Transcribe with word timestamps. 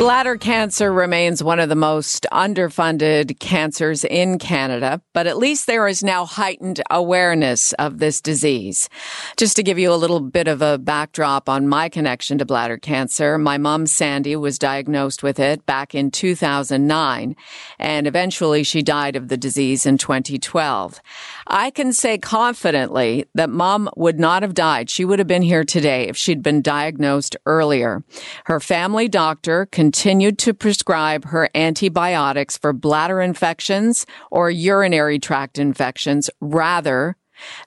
Bladder 0.00 0.38
cancer 0.38 0.90
remains 0.90 1.44
one 1.44 1.60
of 1.60 1.68
the 1.68 1.74
most 1.74 2.26
underfunded 2.32 3.38
cancers 3.38 4.02
in 4.02 4.38
Canada, 4.38 5.02
but 5.12 5.26
at 5.26 5.36
least 5.36 5.66
there 5.66 5.86
is 5.86 6.02
now 6.02 6.24
heightened 6.24 6.80
awareness 6.90 7.74
of 7.74 7.98
this 7.98 8.22
disease. 8.22 8.88
Just 9.36 9.56
to 9.56 9.62
give 9.62 9.78
you 9.78 9.92
a 9.92 10.00
little 10.00 10.20
bit 10.20 10.48
of 10.48 10.62
a 10.62 10.78
backdrop 10.78 11.50
on 11.50 11.68
my 11.68 11.90
connection 11.90 12.38
to 12.38 12.46
bladder 12.46 12.78
cancer, 12.78 13.36
my 13.36 13.58
mom, 13.58 13.86
Sandy, 13.86 14.34
was 14.36 14.58
diagnosed 14.58 15.22
with 15.22 15.38
it 15.38 15.66
back 15.66 15.94
in 15.94 16.10
2009, 16.10 17.36
and 17.78 18.06
eventually 18.06 18.62
she 18.62 18.80
died 18.80 19.16
of 19.16 19.28
the 19.28 19.36
disease 19.36 19.84
in 19.84 19.98
2012. 19.98 20.98
I 21.46 21.68
can 21.68 21.92
say 21.92 22.16
confidently 22.16 23.26
that 23.34 23.50
mom 23.50 23.90
would 23.96 24.18
not 24.18 24.42
have 24.44 24.54
died. 24.54 24.88
She 24.88 25.04
would 25.04 25.18
have 25.18 25.28
been 25.28 25.42
here 25.42 25.62
today 25.62 26.08
if 26.08 26.16
she'd 26.16 26.42
been 26.42 26.62
diagnosed 26.62 27.36
earlier. 27.44 28.02
Her 28.46 28.60
family 28.60 29.06
doctor 29.06 29.66
continued 29.90 30.38
to 30.38 30.54
prescribe 30.54 31.24
her 31.24 31.50
antibiotics 31.52 32.56
for 32.56 32.72
bladder 32.72 33.20
infections 33.20 34.06
or 34.30 34.48
urinary 34.48 35.18
tract 35.18 35.58
infections 35.58 36.30
rather 36.40 37.16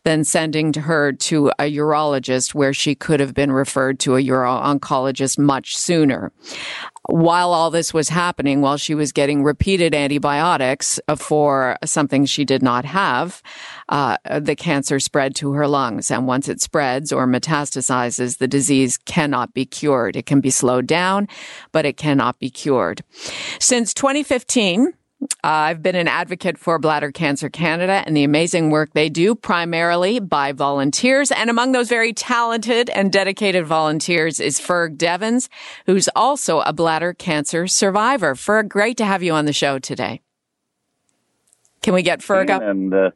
than 0.04 0.24
sending 0.24 0.74
her 0.74 1.12
to 1.12 1.50
a 1.60 1.72
urologist 1.72 2.54
where 2.54 2.74
she 2.74 2.96
could 2.96 3.20
have 3.20 3.34
been 3.34 3.52
referred 3.52 4.00
to 4.00 4.16
a 4.16 4.22
uro-oncologist 4.22 5.38
much 5.38 5.78
sooner. 5.78 6.32
While 7.10 7.52
all 7.52 7.70
this 7.70 7.94
was 7.94 8.10
happening, 8.10 8.62
while 8.62 8.78
she 8.78 8.96
was 8.96 9.12
getting 9.12 9.44
repeated 9.44 9.94
antibiotics 9.94 11.00
for 11.18 11.78
something 11.84 12.26
she 12.26 12.46
did 12.46 12.64
not 12.64 12.86
have, 12.86 13.42
uh, 13.90 14.18
the 14.40 14.56
cancer 14.56 15.00
spread 15.00 15.36
to 15.36 15.52
her 15.54 15.68
lungs. 15.68 16.10
And 16.10 16.28
once 16.28 16.48
it 16.48 16.62
spreads 16.62 17.12
or 17.12 17.28
metastasizes, 17.28 18.38
the 18.38 18.48
disease 18.48 18.98
cannot 18.98 19.54
be 19.54 19.66
cured. 19.66 20.16
It 20.16 20.26
can 20.26 20.40
be 20.40 20.50
slowed 20.50 20.88
down, 20.88 21.28
but 21.74 21.86
it 21.86 21.98
cannot 21.98 22.40
be 22.40 22.50
cured. 22.50 23.04
Since 23.60 23.94
2015, 23.94 24.94
uh, 25.44 25.48
I've 25.48 25.82
been 25.82 25.96
an 25.96 26.08
advocate 26.08 26.58
for 26.58 26.80
Bladder 26.80 27.12
Cancer 27.12 27.50
Canada 27.50 28.04
and 28.06 28.16
the 28.16 28.24
amazing 28.24 28.70
work 28.70 28.94
they 28.94 29.10
do 29.10 29.36
primarily 29.36 30.20
by 30.20 30.52
volunteers. 30.52 31.32
And 31.32 31.50
among 31.50 31.72
those 31.72 31.90
very 31.90 32.14
talented 32.14 32.90
and 32.90 33.12
dedicated 33.12 33.66
volunteers 33.66 34.40
is 34.40 34.60
Ferg 34.60 34.98
Devins, 34.98 35.50
who's 35.86 36.10
also 36.16 36.62
a 36.62 36.74
bladder 36.74 37.14
cancer 37.14 37.68
survivor. 37.68 38.36
Ferg, 38.36 38.70
great 38.70 38.98
to 38.98 39.06
have 39.06 39.24
you 39.24 39.34
on 39.34 39.46
the 39.46 39.54
show 39.54 39.80
today. 39.80 40.22
Can 41.82 41.94
we 41.94 42.02
get 42.02 42.20
Ferg 42.20 42.50
up? 42.50 42.62
And 42.62 42.94
uh, 42.94 43.12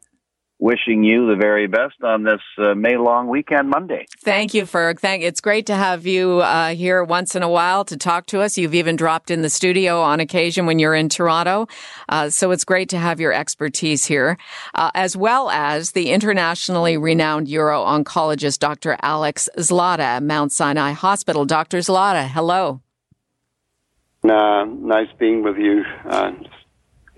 wishing 0.60 1.04
you 1.04 1.28
the 1.28 1.36
very 1.36 1.68
best 1.68 2.02
on 2.04 2.24
this 2.24 2.42
uh, 2.58 2.74
May 2.74 2.98
long 2.98 3.28
weekend 3.28 3.70
Monday. 3.70 4.08
Thank 4.22 4.54
you, 4.54 4.64
Ferg. 4.64 5.00
Thank. 5.00 5.24
It's 5.24 5.40
great 5.40 5.68
to 5.68 5.76
have 5.76 6.08
you 6.08 6.40
uh, 6.40 6.70
here 6.70 7.04
once 7.04 7.36
in 7.36 7.44
a 7.44 7.50
while 7.50 7.86
to 7.86 7.98
talk 7.98 8.26
to 8.28 8.42
us. 8.42 8.58
You've 8.58 8.74
even 8.74 8.96
dropped 8.96 9.30
in 9.30 9.44
the 9.44 9.50
studio 9.50 10.02
on 10.02 10.20
occasion 10.20 10.66
when 10.66 10.80
you're 10.80 10.96
in 10.96 11.10
Toronto, 11.10 11.68
uh, 12.10 12.30
so 12.30 12.52
it's 12.52 12.66
great 12.66 12.90
to 12.90 12.98
have 12.98 13.20
your 13.20 13.34
expertise 13.34 14.06
here, 14.06 14.38
uh, 14.74 14.92
as 14.96 15.16
well 15.16 15.50
as 15.50 15.92
the 15.92 16.10
internationally 16.10 16.98
renowned 16.98 17.48
uro-oncologist 17.48 18.60
Dr. 18.60 18.98
Alex 19.02 19.48
Zlotta, 19.58 20.08
at 20.08 20.24
Mount 20.24 20.52
Sinai 20.52 20.92
Hospital. 20.92 21.46
Dr. 21.46 21.80
Zlotta, 21.80 22.28
hello. 22.28 22.82
nice 24.24 25.10
being 25.20 25.44
with 25.44 25.58
you. 25.58 25.84
Uh, 26.06 26.32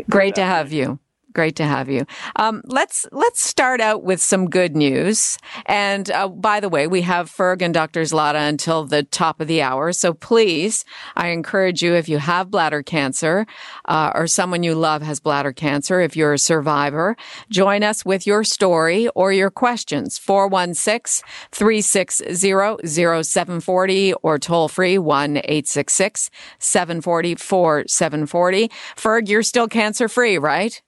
great 0.09 0.35
to 0.35 0.43
have 0.43 0.73
you. 0.73 0.99
Great 1.39 1.55
to 1.55 1.63
have 1.63 1.89
you. 1.89 2.05
Um, 2.35 2.61
let's 2.65 3.05
let's 3.13 3.41
start 3.41 3.79
out 3.79 4.03
with 4.03 4.21
some 4.21 4.49
good 4.49 4.75
news. 4.75 5.37
And 5.67 6.11
uh, 6.11 6.27
by 6.27 6.59
the 6.59 6.67
way, 6.67 6.85
we 6.85 7.01
have 7.03 7.31
Ferg 7.31 7.61
and 7.61 7.73
Dr. 7.73 8.01
Zlotta 8.01 8.49
until 8.49 8.83
the 8.83 9.03
top 9.03 9.39
of 9.39 9.47
the 9.47 9.61
hour. 9.61 9.93
So 9.93 10.13
please, 10.13 10.83
I 11.15 11.29
encourage 11.29 11.81
you 11.81 11.93
if 11.93 12.09
you 12.09 12.17
have 12.17 12.51
bladder 12.51 12.83
cancer 12.83 13.47
uh, 13.85 14.11
or 14.15 14.27
someone 14.27 14.63
you 14.63 14.75
love 14.75 15.01
has 15.01 15.21
bladder 15.21 15.53
cancer, 15.53 16.01
if 16.01 16.13
you're 16.13 16.33
a 16.33 16.37
survivor, 16.37 17.15
join 17.49 17.83
us 17.83 18.03
with 18.03 18.27
your 18.27 18.43
story 18.43 19.07
or 19.15 19.31
your 19.31 19.49
questions. 19.49 20.17
416 20.17 21.25
360 21.53 22.83
0740 23.23 24.13
or 24.23 24.37
toll 24.39 24.67
free 24.67 24.97
1 24.97 25.37
866 25.37 26.29
740 26.59 27.35
4740. 27.35 28.69
Ferg, 28.97 29.29
you're 29.29 29.41
still 29.41 29.69
cancer 29.69 30.09
free, 30.09 30.37
right? 30.37 30.81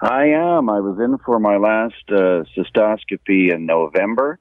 I 0.00 0.26
am. 0.26 0.70
I 0.70 0.80
was 0.80 0.98
in 1.00 1.18
for 1.18 1.38
my 1.38 1.56
last 1.56 1.94
uh, 2.08 2.44
cystoscopy 2.56 3.52
in 3.52 3.66
November. 3.66 4.38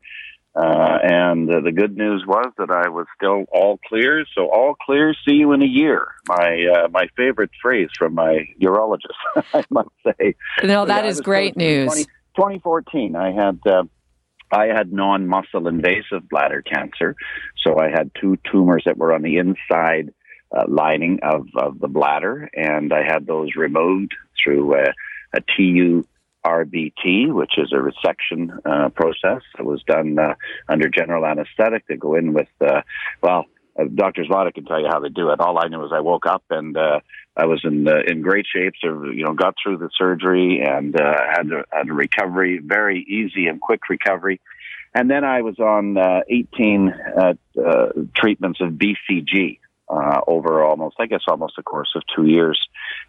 Uh, 0.56 0.98
and 1.04 1.48
uh, 1.54 1.60
the 1.62 1.72
good 1.72 1.96
news 1.96 2.24
was 2.26 2.52
that 2.58 2.72
I 2.72 2.90
was 2.90 3.06
still 3.16 3.46
all 3.52 3.80
clear. 3.88 4.26
So 4.34 4.50
all 4.50 4.74
clear. 4.74 5.14
See 5.28 5.36
you 5.36 5.52
in 5.52 5.62
a 5.62 5.68
year. 5.68 6.08
My 6.28 6.66
uh, 6.76 6.88
my 6.90 7.08
favorite 7.16 7.52
phrase 7.62 7.90
from 7.96 8.16
my 8.16 8.40
urologist, 8.60 9.14
I 9.54 9.64
must 9.70 9.90
say. 10.04 10.34
No, 10.64 10.86
that 10.86 11.06
is 11.06 11.22
great 11.22 11.56
news. 11.56 11.86
20, 11.86 12.04
2014, 12.36 13.16
I 13.16 13.32
had 13.32 13.60
uh, 13.68 13.84
I 14.52 14.68
had 14.68 14.92
non-muscle 14.92 15.68
invasive 15.68 16.28
bladder 16.30 16.64
cancer. 16.64 17.16
So 17.64 17.78
I 17.80 17.90
had 17.90 18.12
two 18.20 18.38
tumors 18.52 18.84
that 18.86 18.98
were 18.98 19.14
on 19.14 19.22
the 19.22 19.38
inside 19.38 20.12
uh, 20.56 20.64
lining 20.68 21.20
of, 21.22 21.48
of 21.58 21.80
the 21.80 21.88
bladder, 21.88 22.50
and 22.54 22.94
I 22.94 23.04
had 23.04 23.28
those 23.28 23.50
removed 23.56 24.16
through 24.44 24.76
uh, 24.76 24.92
a 25.38 25.42
TU 25.56 26.06
RBT, 26.46 27.34
which 27.34 27.54
is 27.58 27.74
a 27.74 27.76
resection 27.76 28.58
uh, 28.66 28.90
process 28.90 29.42
that 29.58 29.66
was 29.66 29.84
done 29.84 30.18
uh, 30.18 30.36
under 30.70 30.90
general 30.90 31.26
anesthetic. 31.26 31.86
They 31.88 31.96
go 31.96 32.16
in 32.16 32.34
with, 32.34 32.48
uh, 32.62 32.82
well, 33.22 33.46
uh, 33.78 33.84
Dr. 33.94 34.24
Zlotta 34.24 34.54
can 34.54 34.66
tell 34.66 34.80
you 34.80 34.88
how 34.88 35.00
they 35.00 35.10
do 35.10 35.30
it. 35.30 35.40
All 35.40 35.60
I 35.60 35.68
knew 35.68 35.80
was 35.80 35.92
I 35.94 36.00
woke 36.00 36.26
up 36.26 36.44
and 36.50 36.76
uh, 36.78 37.00
I 37.36 37.46
was 37.46 37.62
in 37.64 37.88
uh, 37.88 38.00
in 38.08 38.22
great 38.22 38.46
shape. 38.52 38.74
So 38.82 39.06
you 39.06 39.24
know, 39.24 39.34
got 39.34 39.56
through 39.62 39.78
the 39.78 39.90
surgery 39.98 40.62
and 40.66 41.00
uh, 41.00 41.14
had 41.30 41.48
a, 41.52 41.64
had 41.72 41.90
a 41.90 41.94
recovery, 41.94 42.60
very 42.64 43.06
easy 43.08 43.48
and 43.48 43.62
quick 43.62 43.82
recovery. 43.90 44.40
And 44.96 45.12
then 45.12 45.24
I 45.24 45.42
was 45.42 45.60
on 45.60 45.98
uh, 45.98 46.22
18 46.28 46.90
uh, 46.90 47.34
uh, 47.62 47.88
treatments 48.16 48.60
of 48.62 48.72
BCG 48.72 49.60
uh, 49.90 50.22
over 50.26 50.64
almost, 50.64 50.96
I 51.00 51.06
guess, 51.06 51.22
almost 51.28 51.54
a 51.60 51.64
course 51.64 51.92
of 51.96 52.02
two 52.16 52.26
years, 52.26 52.60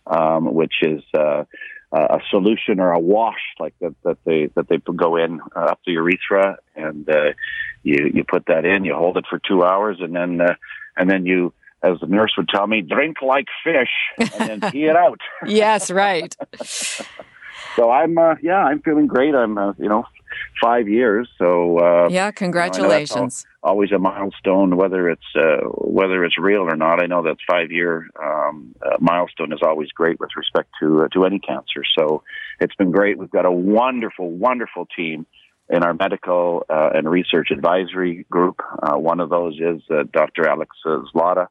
um, 0.07 0.53
which 0.53 0.75
is. 0.83 1.03
Uh, 1.15 1.45
a 1.93 2.21
solution 2.31 2.81
or 2.81 2.93
a 2.93 2.99
wash 2.99 3.41
like 3.59 3.75
that 3.81 3.95
that 4.05 4.19
they 4.25 4.47
that 4.55 4.69
they 4.69 4.77
go 4.79 5.17
in 5.17 5.41
uh, 5.57 5.61
up 5.61 5.81
the 5.87 5.93
urethra 5.93 6.59
and 6.77 7.09
uh, 7.09 7.33
you 7.83 8.11
you 8.13 8.25
put 8.25 8.45
that 8.47 8.65
in 8.65 8.85
you 8.85 8.95
hold 8.95 9.17
it 9.17 9.25
for 9.29 9.39
two 9.39 9.65
hours 9.65 9.99
and 10.01 10.15
then 10.15 10.41
uh, 10.41 10.55
and 10.97 11.09
then 11.09 11.25
you 11.25 11.53
as 11.83 11.99
the 12.01 12.07
nurse 12.07 12.35
would 12.37 12.49
tell 12.49 12.67
me 12.67 12.83
drink 12.83 13.23
like 13.23 13.47
fish 13.65 13.89
and 14.19 14.61
then 14.61 14.71
pee 14.73 14.85
it 14.85 14.97
out. 14.97 15.21
Yes 15.47 15.91
right. 15.91 16.35
So 17.75 17.91
i'm 17.91 18.17
uh, 18.19 18.37
yeah 18.43 18.59
i'm 18.59 18.81
feeling 18.83 19.07
great. 19.07 19.35
I'm 19.35 19.57
uh, 19.59 19.73
you 19.79 19.89
know 19.89 20.05
five 20.63 20.89
years. 20.89 21.29
So 21.39 21.79
uh, 21.79 22.09
yeah, 22.11 22.31
congratulations. 22.31 23.45
You 23.45 23.69
know, 23.69 23.71
always 23.71 23.93
a 23.93 23.99
milestone, 23.99 24.77
whether 24.77 25.09
it's 25.09 25.23
uh, 25.35 25.67
whether 25.69 26.25
it's 26.25 26.39
real 26.39 26.63
or 26.63 26.77
not. 26.77 27.03
I 27.03 27.07
know 27.07 27.23
that 27.23 27.37
five 27.49 27.71
year 27.71 28.09
um, 28.23 28.75
uh, 28.85 28.97
milestone 29.01 29.53
is 29.53 29.61
always 29.63 29.91
great 29.93 30.21
with 30.21 30.31
respect 30.37 30.71
to 30.81 31.05
uh, 31.05 31.09
to 31.09 31.25
any 31.25 31.39
cancer. 31.39 31.83
So 31.99 32.23
it's 32.61 32.75
been 32.75 32.91
great. 32.91 33.19
We've 33.19 33.31
got 33.31 33.47
a 33.47 33.53
wonderful, 33.53 34.31
wonderful 34.31 34.87
team 34.97 35.27
in 35.71 35.83
our 35.83 35.93
medical 35.95 36.65
uh, 36.71 36.91
and 36.95 37.09
research 37.09 37.49
advisory 37.51 38.27
group. 38.31 38.61
Uh, 38.83 38.97
one 38.97 39.21
of 39.21 39.29
those 39.29 39.55
is 39.61 39.83
Dr. 40.13 40.49
Alex 40.49 40.75
Zlotta. 40.87 41.49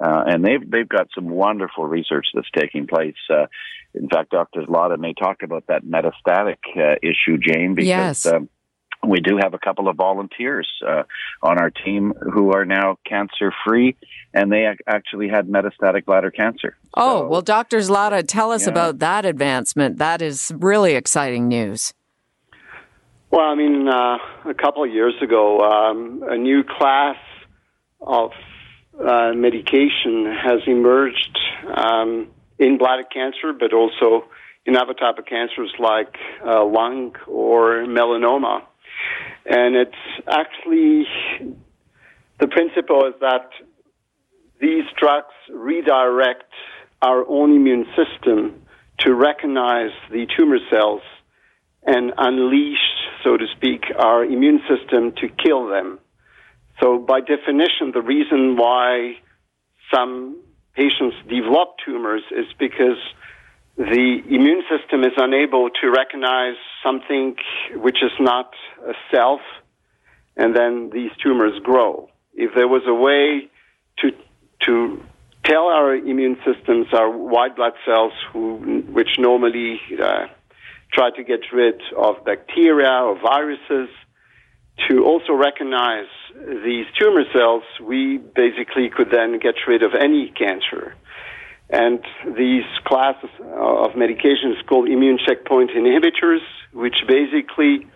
Uh, 0.00 0.24
and 0.26 0.44
they've 0.44 0.70
they've 0.70 0.88
got 0.88 1.08
some 1.14 1.28
wonderful 1.28 1.86
research 1.86 2.26
that's 2.34 2.50
taking 2.54 2.86
place. 2.86 3.14
Uh, 3.30 3.46
in 3.94 4.08
fact, 4.08 4.30
Dr. 4.30 4.62
Zlotta 4.62 4.98
may 4.98 5.14
talk 5.14 5.42
about 5.42 5.66
that 5.68 5.84
metastatic 5.84 6.58
uh, 6.76 6.96
issue, 7.02 7.38
Jane, 7.38 7.74
because 7.74 7.86
yes. 7.88 8.26
um, 8.26 8.50
we 9.06 9.20
do 9.20 9.38
have 9.40 9.54
a 9.54 9.58
couple 9.58 9.88
of 9.88 9.96
volunteers 9.96 10.68
uh, 10.86 11.04
on 11.42 11.58
our 11.58 11.70
team 11.70 12.12
who 12.32 12.52
are 12.52 12.64
now 12.64 12.98
cancer 13.06 13.52
free, 13.64 13.96
and 14.34 14.52
they 14.52 14.66
ac- 14.66 14.80
actually 14.86 15.28
had 15.28 15.48
metastatic 15.48 16.04
bladder 16.04 16.30
cancer. 16.30 16.76
Oh, 16.94 17.20
so, 17.22 17.28
well, 17.28 17.42
Dr. 17.42 17.78
Zlotta, 17.78 18.24
tell 18.26 18.52
us 18.52 18.64
yeah. 18.64 18.72
about 18.72 18.98
that 18.98 19.24
advancement. 19.24 19.98
That 19.98 20.20
is 20.20 20.52
really 20.56 20.94
exciting 20.94 21.48
news. 21.48 21.94
Well, 23.30 23.46
I 23.46 23.54
mean, 23.54 23.88
uh, 23.88 24.18
a 24.44 24.54
couple 24.54 24.84
of 24.84 24.90
years 24.90 25.14
ago, 25.22 25.60
um, 25.60 26.22
a 26.28 26.36
new 26.36 26.62
class 26.64 27.16
of 28.00 28.30
uh, 29.00 29.32
medication 29.34 30.26
has 30.26 30.60
emerged 30.66 31.38
um, 31.74 32.28
in 32.58 32.78
bladder 32.78 33.04
cancer, 33.04 33.52
but 33.58 33.72
also 33.72 34.24
in 34.64 34.76
other 34.76 34.94
type 34.94 35.18
of 35.18 35.26
cancers 35.26 35.72
like 35.78 36.16
uh, 36.44 36.64
lung 36.64 37.14
or 37.26 37.84
melanoma. 37.86 38.62
And 39.44 39.76
it's 39.76 39.92
actually 40.26 41.06
the 42.38 42.48
principle 42.48 43.06
is 43.06 43.14
that 43.20 43.50
these 44.60 44.84
drugs 44.98 45.34
redirect 45.50 46.50
our 47.02 47.26
own 47.28 47.54
immune 47.54 47.86
system 47.94 48.62
to 49.00 49.14
recognize 49.14 49.90
the 50.10 50.26
tumor 50.36 50.58
cells 50.70 51.02
and 51.86 52.12
unleash, 52.16 52.78
so 53.22 53.36
to 53.36 53.46
speak, 53.56 53.84
our 53.98 54.24
immune 54.24 54.60
system 54.68 55.12
to 55.12 55.28
kill 55.28 55.68
them. 55.68 55.98
So 56.80 56.98
by 56.98 57.20
definition, 57.20 57.92
the 57.92 58.02
reason 58.02 58.56
why 58.56 59.14
some 59.92 60.42
patients 60.74 61.16
develop 61.28 61.76
tumors 61.84 62.22
is 62.30 62.46
because 62.58 62.98
the 63.76 64.22
immune 64.28 64.62
system 64.70 65.02
is 65.04 65.12
unable 65.16 65.68
to 65.80 65.90
recognize 65.90 66.56
something 66.84 67.36
which 67.74 68.02
is 68.02 68.12
not 68.20 68.50
a 68.86 68.92
self, 69.14 69.40
and 70.36 70.54
then 70.56 70.90
these 70.92 71.10
tumors 71.22 71.58
grow. 71.62 72.08
If 72.34 72.54
there 72.54 72.68
was 72.68 72.82
a 72.86 72.94
way 72.94 73.48
to 73.98 74.12
to 74.64 75.02
tell 75.44 75.66
our 75.68 75.94
immune 75.94 76.36
systems, 76.44 76.88
our 76.92 77.10
white 77.10 77.56
blood 77.56 77.74
cells, 77.86 78.12
who 78.32 78.82
which 78.90 79.18
normally 79.18 79.80
uh, 80.02 80.26
try 80.92 81.10
to 81.10 81.22
get 81.22 81.40
rid 81.52 81.80
of 81.96 82.24
bacteria 82.24 82.90
or 82.90 83.18
viruses, 83.20 83.88
to 84.88 85.04
also 85.04 85.32
recognize 85.32 86.06
these 86.34 86.86
tumor 86.98 87.24
cells, 87.32 87.62
we 87.82 88.18
basically 88.18 88.90
could 88.90 89.10
then 89.10 89.38
get 89.38 89.54
rid 89.66 89.82
of 89.82 89.92
any 89.94 90.30
cancer. 90.36 90.94
And 91.70 92.00
these 92.36 92.64
classes 92.84 93.30
of 93.40 93.92
medications 93.92 94.64
called 94.68 94.88
immune 94.88 95.18
checkpoint 95.26 95.70
inhibitors, 95.70 96.40
which 96.72 96.96
basically 97.08 97.86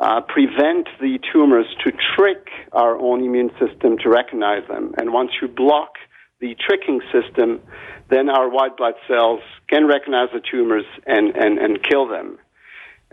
uh, 0.00 0.20
prevent 0.22 0.88
the 1.00 1.18
tumors 1.32 1.66
to 1.84 1.92
trick 2.16 2.48
our 2.72 2.96
own 2.96 3.22
immune 3.22 3.50
system 3.58 3.98
to 3.98 4.08
recognize 4.08 4.66
them. 4.68 4.94
And 4.96 5.12
once 5.12 5.32
you 5.42 5.48
block 5.48 5.94
the 6.40 6.56
tricking 6.66 7.00
system, 7.12 7.60
then 8.08 8.28
our 8.30 8.48
white 8.48 8.76
blood 8.76 8.94
cells 9.08 9.40
can 9.68 9.86
recognize 9.86 10.28
the 10.32 10.40
tumors 10.40 10.84
and, 11.06 11.36
and, 11.36 11.58
and 11.58 11.82
kill 11.82 12.08
them. 12.08 12.38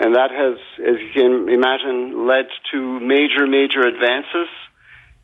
And 0.01 0.15
that 0.15 0.31
has, 0.31 0.57
as 0.79 0.95
you 0.99 1.11
can 1.13 1.47
imagine, 1.47 2.25
led 2.25 2.47
to 2.71 2.99
major, 2.99 3.45
major 3.45 3.81
advances. 3.81 4.49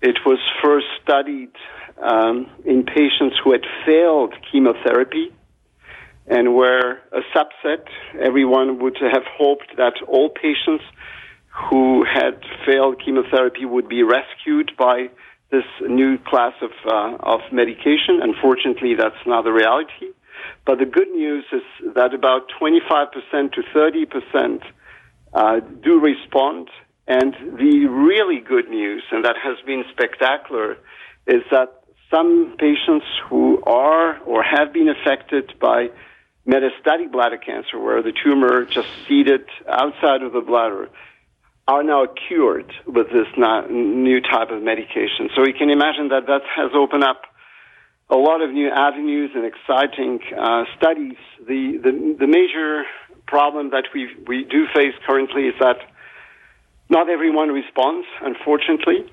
It 0.03 0.19
was 0.24 0.38
first 0.63 0.85
studied 1.01 1.50
um, 2.00 2.45
in 2.63 2.83
patients 2.83 3.38
who 3.44 3.53
had 3.53 3.65
failed 3.88 4.35
chemotherapy 4.51 5.33
and 6.27 6.53
where 6.53 7.01
a 7.12 7.21
subset, 7.35 7.85
everyone 8.21 8.77
would 8.77 8.97
have 9.01 9.24
hoped 9.25 9.77
that 9.77 9.94
all 10.07 10.29
patients 10.29 10.83
who 11.71 12.06
had 12.06 12.39
failed 12.63 13.01
chemotherapy 13.03 13.65
would 13.65 13.89
be 13.89 14.03
rescued 14.03 14.74
by 14.77 15.07
this 15.50 15.65
new 15.81 16.19
class 16.19 16.53
of, 16.62 16.69
uh, 16.85 17.18
of 17.24 17.39
medication. 17.51 18.21
Unfortunately, 18.21 18.94
that's 18.94 19.25
not 19.25 19.44
the 19.44 19.51
reality. 19.51 20.13
But 20.66 20.80
the 20.80 20.86
good 20.86 21.10
news 21.10 21.45
is 21.51 21.62
that 21.95 22.13
about 22.13 22.50
25% 22.62 23.54
to 23.54 23.62
30% 23.75 24.62
uh, 25.34 25.60
do 25.60 26.00
respond. 26.00 26.69
And 27.07 27.34
the 27.57 27.88
really 27.88 28.42
good 28.42 28.69
news, 28.69 29.04
and 29.12 29.24
that 29.24 29.36
has 29.42 29.57
been 29.66 29.84
spectacular, 29.92 30.78
is 31.25 31.44
that 31.51 31.84
some 32.12 32.56
patients 32.57 33.06
who 33.30 33.62
are 33.63 34.19
or 34.19 34.44
have 34.44 34.74
been 34.74 34.89
affected 34.89 35.54
by 35.60 35.89
metastatic 36.48 37.12
bladder 37.12 37.38
cancer, 37.38 37.80
where 37.80 38.01
the 38.01 38.13
tumor 38.24 38.66
just 38.66 38.88
seeded 39.07 39.45
outside 39.68 40.22
of 40.22 40.34
the 40.34 40.42
bladder, 40.42 40.89
are 41.68 41.84
now 41.84 42.06
cured 42.28 42.72
with 42.86 43.07
this 43.07 43.28
new 43.69 44.22
type 44.22 44.51
of 44.51 44.63
medication. 44.63 45.30
So 45.36 45.45
you 45.45 45.54
can 45.54 45.69
imagine 45.69 46.07
that 46.10 46.25
that 46.28 46.42
has 46.56 46.72
opened 46.74 47.04
up 47.04 47.24
a 48.09 48.15
lot 48.15 48.42
of 48.42 48.51
new 48.51 48.69
avenues 48.69 49.31
and 49.36 49.45
exciting 49.45 50.19
uh, 50.38 50.63
studies. 50.77 51.18
The, 51.39 51.80
the, 51.83 52.15
the 52.19 52.27
major 52.27 52.83
problem 53.25 53.71
that 53.71 53.86
we 53.94 54.07
we 54.25 54.45
do 54.45 54.68
face 54.74 54.94
currently 55.06 55.44
is 55.44 55.56
that 55.59 55.77
not 56.89 57.09
everyone 57.09 57.50
responds, 57.50 58.07
unfortunately 58.21 59.12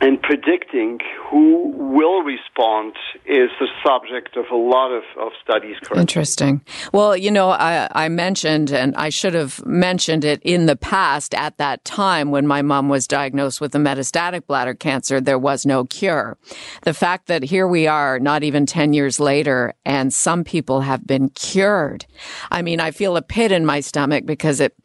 and 0.00 0.22
predicting 0.22 1.00
who 1.28 1.72
will 1.76 2.22
respond 2.22 2.94
is 3.26 3.50
the 3.58 3.66
subject 3.84 4.36
of 4.36 4.44
a 4.52 4.56
lot 4.56 4.92
of, 4.92 5.02
of 5.20 5.32
studies 5.42 5.76
currently. 5.82 6.02
Interesting. 6.02 6.60
Well, 6.92 7.16
you 7.16 7.32
know, 7.32 7.50
I, 7.50 7.88
I, 7.92 8.08
mentioned, 8.08 8.70
and 8.70 8.94
I 8.94 9.08
should 9.08 9.34
have 9.34 9.64
mentioned 9.66 10.24
it 10.24 10.40
in 10.42 10.66
the 10.66 10.76
past 10.76 11.34
at 11.34 11.58
that 11.58 11.84
time 11.84 12.30
when 12.30 12.46
my 12.46 12.62
mom 12.62 12.88
was 12.88 13.08
diagnosed 13.08 13.60
with 13.60 13.74
a 13.74 13.78
metastatic 13.78 14.46
bladder 14.46 14.74
cancer, 14.74 15.20
there 15.20 15.38
was 15.38 15.66
no 15.66 15.84
cure. 15.84 16.38
The 16.82 16.94
fact 16.94 17.26
that 17.26 17.42
here 17.42 17.66
we 17.66 17.88
are, 17.88 18.20
not 18.20 18.44
even 18.44 18.66
10 18.66 18.92
years 18.92 19.18
later, 19.18 19.74
and 19.84 20.14
some 20.14 20.44
people 20.44 20.82
have 20.82 21.06
been 21.06 21.28
cured. 21.30 22.06
I 22.52 22.62
mean, 22.62 22.78
I 22.78 22.92
feel 22.92 23.16
a 23.16 23.22
pit 23.22 23.50
in 23.50 23.66
my 23.66 23.80
stomach 23.80 24.26
because 24.26 24.60
it 24.60 24.76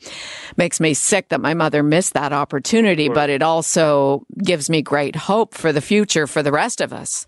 makes 0.57 0.79
me 0.79 0.95
sick 0.95 1.29
that 1.29 1.39
my 1.39 1.53
mother 1.53 1.83
missed 1.83 2.13
that 2.13 2.33
opportunity, 2.33 3.05
sure. 3.05 3.15
but 3.15 3.29
it 3.29 3.43
also 3.43 4.25
gives 4.43 4.69
me 4.69 4.81
great 4.81 5.02
hope 5.11 5.53
for 5.53 5.71
the 5.71 5.81
future 5.81 6.27
for 6.27 6.41
the 6.43 6.51
rest 6.51 6.81
of 6.81 6.93
us. 6.93 7.27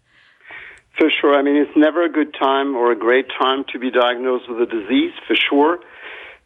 For 0.97 1.09
sure. 1.21 1.35
I 1.35 1.41
mean, 1.41 1.57
it's 1.57 1.75
never 1.75 2.03
a 2.05 2.09
good 2.09 2.33
time 2.33 2.75
or 2.75 2.91
a 2.91 2.97
great 2.97 3.27
time 3.37 3.65
to 3.73 3.79
be 3.79 3.91
diagnosed 3.91 4.45
with 4.49 4.61
a 4.61 4.65
disease, 4.65 5.11
for 5.27 5.35
sure. 5.35 5.79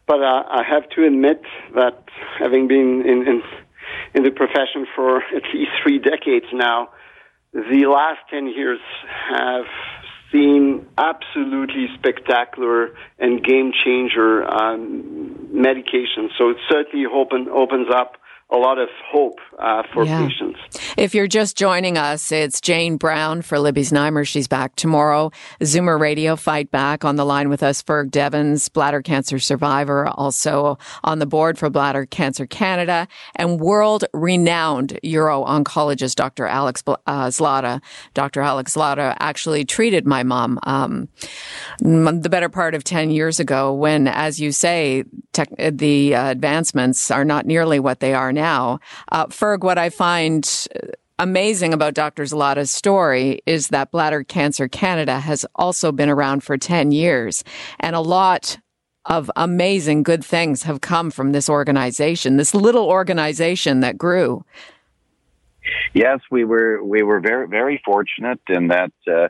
But 0.08 0.24
uh, 0.24 0.44
I 0.50 0.64
have 0.68 0.90
to 0.96 1.06
admit 1.06 1.42
that 1.76 2.04
having 2.40 2.68
been 2.68 3.04
in, 3.06 3.28
in, 3.28 3.42
in 4.16 4.24
the 4.24 4.32
profession 4.32 4.88
for 4.96 5.18
at 5.18 5.44
least 5.54 5.72
three 5.84 6.00
decades 6.00 6.48
now, 6.52 6.90
the 7.54 7.86
last 7.86 8.20
10 8.32 8.48
years 8.48 8.80
have 9.30 9.66
seen 10.32 10.88
absolutely 10.98 11.88
spectacular 11.98 12.96
and 13.18 13.44
game 13.44 13.72
changer 13.72 14.44
um, 14.46 15.50
medications. 15.54 16.30
So 16.38 16.50
it 16.50 16.58
certainly 16.70 17.06
open, 17.06 17.48
opens 17.50 17.88
up 17.94 18.14
a 18.52 18.58
lot 18.58 18.80
of 18.80 18.90
hope 19.06 19.40
uh, 19.60 19.84
for 19.94 20.06
yeah. 20.06 20.26
patients. 20.26 20.60
If 20.98 21.14
you're 21.14 21.28
just 21.28 21.56
joining 21.56 21.98
us, 21.98 22.32
it's 22.32 22.60
Jane 22.60 22.98
Brown 22.98 23.44
for 23.44 23.60
Libby's 23.60 23.92
Znaimer. 23.92 24.28
She's 24.28 24.48
back 24.48 24.76
tomorrow. 24.76 25.32
Zoomer 25.62 26.00
Radio 26.00 26.36
Fight 26.36 26.72
Back 26.72 27.06
on 27.06 27.16
the 27.16 27.26
line 27.26 27.50
with 27.50 27.62
us. 27.62 27.84
Ferg 27.84 28.10
Devins, 28.10 28.68
bladder 28.68 29.04
cancer 29.04 29.38
survivor, 29.38 30.08
also 30.08 30.80
on 31.04 31.20
the 31.20 31.28
board 31.28 31.60
for 31.60 31.70
Bladder 31.70 32.08
Cancer 32.08 32.48
Canada, 32.48 33.08
and 33.36 33.60
world 33.60 34.06
renowned 34.14 35.00
uro 35.04 35.46
oncologist 35.46 36.16
Dr. 36.16 36.48
Alex 36.48 36.82
uh, 36.88 37.28
Zlotta. 37.28 37.82
Dr. 38.16 38.42
Alex 38.42 38.76
Zlotta 38.76 39.16
actually 39.20 39.64
treated 39.64 40.08
my 40.08 40.24
mom 40.24 40.60
um, 40.64 41.08
the 41.80 42.30
better 42.30 42.50
part 42.50 42.74
of 42.74 42.84
10 42.84 43.12
years 43.12 43.40
ago 43.40 43.74
when, 43.74 44.08
as 44.08 44.40
you 44.40 44.52
say, 44.52 45.04
tech, 45.34 45.50
the 45.58 46.16
uh, 46.16 46.30
advancements 46.32 47.12
are 47.12 47.26
not 47.26 47.46
nearly 47.46 47.80
what 47.80 48.00
they 48.00 48.14
are 48.14 48.34
now. 48.34 48.39
Uh, 48.40 49.28
Ferg, 49.28 49.62
what 49.62 49.78
I 49.78 49.90
find 49.90 50.68
amazing 51.18 51.74
about 51.74 51.94
Dr. 51.94 52.24
Zlotta's 52.24 52.72
story 52.72 53.42
is 53.46 53.68
that 53.70 53.92
Bladder 53.92 54.24
Cancer 54.24 54.68
Canada 54.68 55.20
has 55.20 55.46
also 55.56 55.92
been 55.92 56.10
around 56.10 56.44
for 56.44 56.58
10 56.58 56.92
years 56.92 57.44
and 57.80 57.96
a 57.96 58.00
lot 58.00 58.58
of 59.06 59.30
amazing 59.36 60.04
good 60.04 60.24
things 60.24 60.64
have 60.64 60.82
come 60.82 61.12
from 61.12 61.32
this 61.32 61.50
organization, 61.50 62.38
this 62.38 62.54
little 62.54 62.88
organization 62.88 63.80
that 63.82 63.98
grew. 63.98 64.46
Yes, 65.94 66.20
we 66.32 66.46
were 66.46 66.84
we 66.84 67.04
were 67.04 67.20
very 67.20 67.48
very 67.48 67.82
fortunate 67.86 68.40
in 68.50 68.70
that 68.70 68.92
uh, 69.12 69.28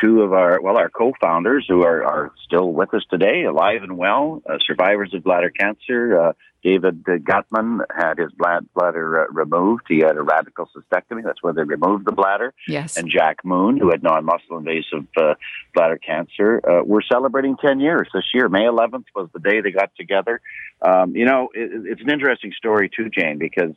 two 0.00 0.22
of 0.22 0.32
our, 0.32 0.60
well, 0.60 0.76
our 0.76 0.88
co-founders 0.88 1.66
who 1.68 1.82
are, 1.82 2.04
are 2.04 2.32
still 2.44 2.72
with 2.72 2.92
us 2.94 3.04
today, 3.10 3.44
alive 3.44 3.82
and 3.82 3.96
well, 3.96 4.42
uh, 4.48 4.58
survivors 4.66 5.12
of 5.14 5.22
bladder 5.24 5.50
cancer. 5.50 6.20
Uh, 6.20 6.32
David 6.62 7.04
Gutman 7.24 7.80
had 7.96 8.18
his 8.18 8.30
bladder 8.32 9.22
uh, 9.22 9.32
removed. 9.32 9.84
He 9.88 9.98
had 9.98 10.16
a 10.16 10.22
radical 10.22 10.68
cystectomy. 10.76 11.22
That's 11.24 11.42
where 11.42 11.52
they 11.52 11.62
removed 11.62 12.06
the 12.06 12.12
bladder. 12.12 12.52
Yes. 12.68 12.96
And 12.96 13.10
Jack 13.10 13.44
Moon, 13.44 13.78
who 13.78 13.90
had 13.90 14.02
non-muscle 14.02 14.58
invasive 14.58 15.06
uh, 15.16 15.34
bladder 15.74 15.98
cancer. 15.98 16.60
Uh, 16.68 16.82
we're 16.84 17.02
celebrating 17.02 17.56
10 17.56 17.80
years 17.80 18.08
this 18.12 18.24
year. 18.34 18.48
May 18.48 18.64
11th 18.64 19.06
was 19.14 19.28
the 19.32 19.40
day 19.40 19.60
they 19.60 19.70
got 19.70 19.94
together. 19.96 20.40
Um, 20.82 21.16
you 21.16 21.24
know, 21.24 21.48
it, 21.54 21.70
it's 21.86 22.02
an 22.02 22.10
interesting 22.10 22.52
story 22.56 22.90
too, 22.94 23.08
Jane, 23.08 23.38
because 23.38 23.74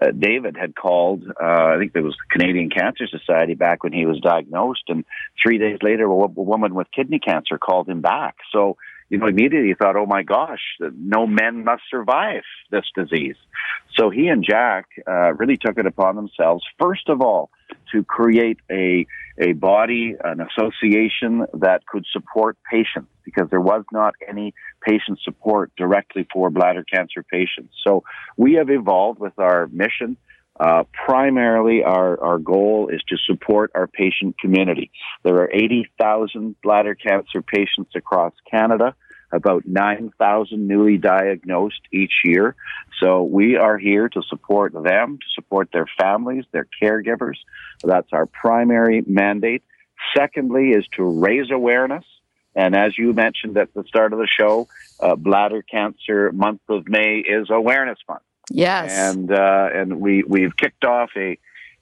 uh, 0.00 0.10
David 0.10 0.56
had 0.56 0.74
called, 0.74 1.24
uh, 1.40 1.44
I 1.44 1.76
think 1.78 1.92
it 1.94 2.02
was 2.02 2.14
the 2.14 2.38
Canadian 2.38 2.70
Cancer 2.70 3.06
Society 3.06 3.54
back 3.54 3.82
when 3.82 3.92
he 3.92 4.06
was 4.06 4.20
diagnosed, 4.20 4.84
and 4.88 5.04
three 5.42 5.58
days 5.58 5.78
later, 5.82 6.04
a, 6.04 6.08
a 6.08 6.26
woman 6.26 6.74
with 6.74 6.88
kidney 6.94 7.18
cancer 7.18 7.58
called 7.58 7.88
him 7.88 8.00
back. 8.00 8.36
So 8.52 8.76
you 9.08 9.18
know, 9.18 9.26
immediately 9.26 9.74
thought, 9.74 9.96
oh 9.96 10.06
my 10.06 10.22
gosh, 10.22 10.60
no 10.80 11.26
men 11.26 11.64
must 11.64 11.82
survive 11.90 12.42
this 12.70 12.84
disease. 12.94 13.36
So 13.96 14.10
he 14.10 14.28
and 14.28 14.44
Jack 14.44 14.86
uh, 15.06 15.34
really 15.34 15.56
took 15.56 15.78
it 15.78 15.86
upon 15.86 16.16
themselves, 16.16 16.64
first 16.78 17.08
of 17.08 17.20
all, 17.20 17.50
to 17.92 18.04
create 18.04 18.58
a 18.70 19.06
a 19.38 19.52
body, 19.52 20.14
an 20.24 20.40
association 20.40 21.44
that 21.52 21.84
could 21.86 22.06
support 22.10 22.56
patients 22.70 23.10
because 23.22 23.50
there 23.50 23.60
was 23.60 23.84
not 23.92 24.14
any 24.26 24.54
patient 24.80 25.18
support 25.22 25.70
directly 25.76 26.26
for 26.32 26.48
bladder 26.48 26.84
cancer 26.84 27.22
patients. 27.22 27.74
So 27.84 28.02
we 28.38 28.54
have 28.54 28.70
evolved 28.70 29.20
with 29.20 29.38
our 29.38 29.66
mission 29.66 30.16
uh, 30.58 30.84
primarily, 30.92 31.82
our, 31.82 32.22
our 32.22 32.38
goal 32.38 32.88
is 32.92 33.02
to 33.08 33.16
support 33.26 33.70
our 33.74 33.86
patient 33.86 34.38
community. 34.38 34.90
There 35.22 35.36
are 35.36 35.50
80,000 35.52 36.56
bladder 36.62 36.94
cancer 36.94 37.42
patients 37.42 37.92
across 37.94 38.32
Canada, 38.50 38.94
about 39.32 39.66
9,000 39.66 40.66
newly 40.66 40.96
diagnosed 40.96 41.80
each 41.92 42.12
year. 42.24 42.54
So 43.02 43.22
we 43.22 43.56
are 43.56 43.76
here 43.76 44.08
to 44.08 44.22
support 44.22 44.72
them, 44.72 45.18
to 45.18 45.26
support 45.34 45.68
their 45.72 45.86
families, 45.98 46.44
their 46.52 46.66
caregivers. 46.82 47.36
That's 47.84 48.08
our 48.12 48.26
primary 48.26 49.02
mandate. 49.06 49.62
Secondly, 50.16 50.70
is 50.70 50.86
to 50.96 51.04
raise 51.04 51.50
awareness. 51.50 52.04
And 52.54 52.74
as 52.74 52.96
you 52.96 53.12
mentioned 53.12 53.58
at 53.58 53.74
the 53.74 53.84
start 53.84 54.14
of 54.14 54.18
the 54.18 54.26
show, 54.28 54.68
uh, 55.00 55.16
Bladder 55.16 55.62
Cancer 55.62 56.32
Month 56.32 56.62
of 56.70 56.88
May 56.88 57.18
is 57.18 57.48
Awareness 57.50 57.98
Month. 58.08 58.22
Yes. 58.50 58.92
And 58.92 59.30
uh, 59.32 59.68
and 59.74 60.00
we 60.00 60.22
we've 60.26 60.56
kicked 60.56 60.84
off 60.84 61.10
a 61.16 61.38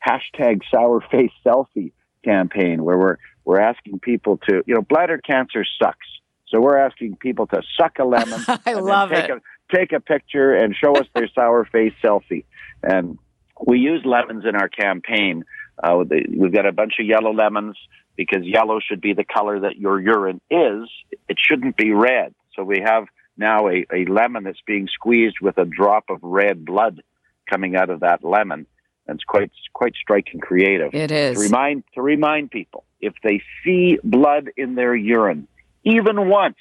hashtag 0.07 0.61
sour 0.71 1.01
face 1.11 1.33
selfie 1.45 1.93
campaign 2.25 2.85
where 2.85 2.99
we're 2.99 3.17
we're 3.45 3.61
asking 3.61 4.01
people 4.01 4.39
to 4.49 4.63
you 4.67 4.75
know 4.75 4.83
bladder 4.83 5.19
cancer 5.19 5.65
sucks. 5.81 6.07
So 6.49 6.61
we're 6.61 6.79
asking 6.79 7.17
people 7.17 7.47
to 7.49 7.63
suck 7.79 7.99
a 7.99 8.05
lemon. 8.05 8.41
I 8.67 8.75
love 8.75 9.11
take 9.11 9.25
it. 9.25 9.31
A, 9.31 9.77
take 9.77 9.93
a 9.93 10.01
picture 10.01 10.55
and 10.55 10.75
show 10.75 10.95
us 10.97 11.07
their 11.15 11.29
sour 11.35 11.65
face 11.65 11.95
selfie. 12.03 12.45
And 12.83 13.19
we 13.67 13.79
use 13.79 14.03
lemons 14.05 14.45
in 14.49 14.55
our 14.55 14.69
campaign. 14.69 15.45
Uh, 15.83 16.05
we've 16.09 16.53
got 16.53 16.67
a 16.67 16.73
bunch 16.73 16.95
of 17.01 17.07
yellow 17.07 17.33
lemons 17.33 17.77
because 18.17 18.45
yellow 18.45 18.79
should 18.81 19.01
be 19.01 19.13
the 19.15 19.25
color 19.25 19.61
that 19.61 19.77
your 19.77 20.01
urine 20.01 20.41
is. 20.51 20.89
It 21.29 21.39
shouldn't 21.39 21.77
be 21.77 21.93
red. 21.93 22.35
So 22.55 22.63
we 22.63 22.81
have 22.85 23.05
now 23.37 23.69
a, 23.69 23.87
a 23.93 24.05
lemon 24.07 24.45
that's 24.45 24.63
being 24.67 24.89
squeezed 24.89 25.37
with 25.41 25.59
a 25.59 25.65
drop 25.65 26.05
of 26.09 26.19
red 26.23 26.65
blood 26.65 27.03
coming 27.49 27.77
out 27.77 27.91
of 27.91 28.01
that 28.01 28.25
lemon. 28.25 28.67
And 29.07 29.17
it's 29.17 29.25
quite 29.25 29.51
quite 29.75 29.95
striking 30.01 30.41
creative. 30.41 30.95
It 30.95 31.11
is. 31.11 31.37
To 31.37 31.43
remind 31.43 31.85
to 31.95 32.01
remind 32.01 32.51
people, 32.51 32.85
if 33.01 33.13
they 33.23 33.43
see 33.63 33.99
blood 34.03 34.51
in 34.57 34.77
their 34.77 34.95
urine, 34.95 35.47
even 35.85 36.29
once, 36.29 36.57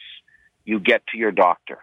you 0.65 0.79
get 0.79 1.07
to 1.07 1.17
your 1.17 1.31
doctor. 1.31 1.79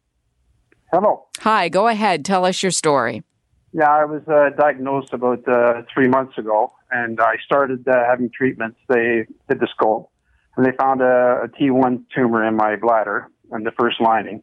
Hello. 0.93 1.27
Hi, 1.41 1.71
go 1.71 1.89
ahead. 1.89 2.23
Tell 2.25 2.45
us 2.45 2.63
your 2.63 2.71
story. 2.71 3.23
Yeah, 3.73 3.91
I 3.91 4.05
was 4.05 4.21
uh, 4.29 4.51
diagnosed 4.59 5.15
about 5.15 5.49
uh, 5.49 5.83
three 5.93 6.07
months 6.07 6.37
ago, 6.37 6.71
and 6.91 7.19
I 7.19 7.37
started 7.47 7.89
uh, 7.89 7.95
having 8.07 8.31
treatments. 8.31 8.77
They 8.89 9.27
did 9.49 9.61
the 9.61 9.69
scope, 9.75 10.11
and 10.57 10.67
they 10.67 10.73
found 10.79 11.01
a 11.01 11.45
a 11.45 11.49
T1 11.49 12.05
tumor 12.15 12.47
in 12.47 12.57
my 12.57 12.77
bladder 12.77 13.29
and 13.51 13.65
the 13.65 13.73
first 13.79 14.01
lining. 14.03 14.43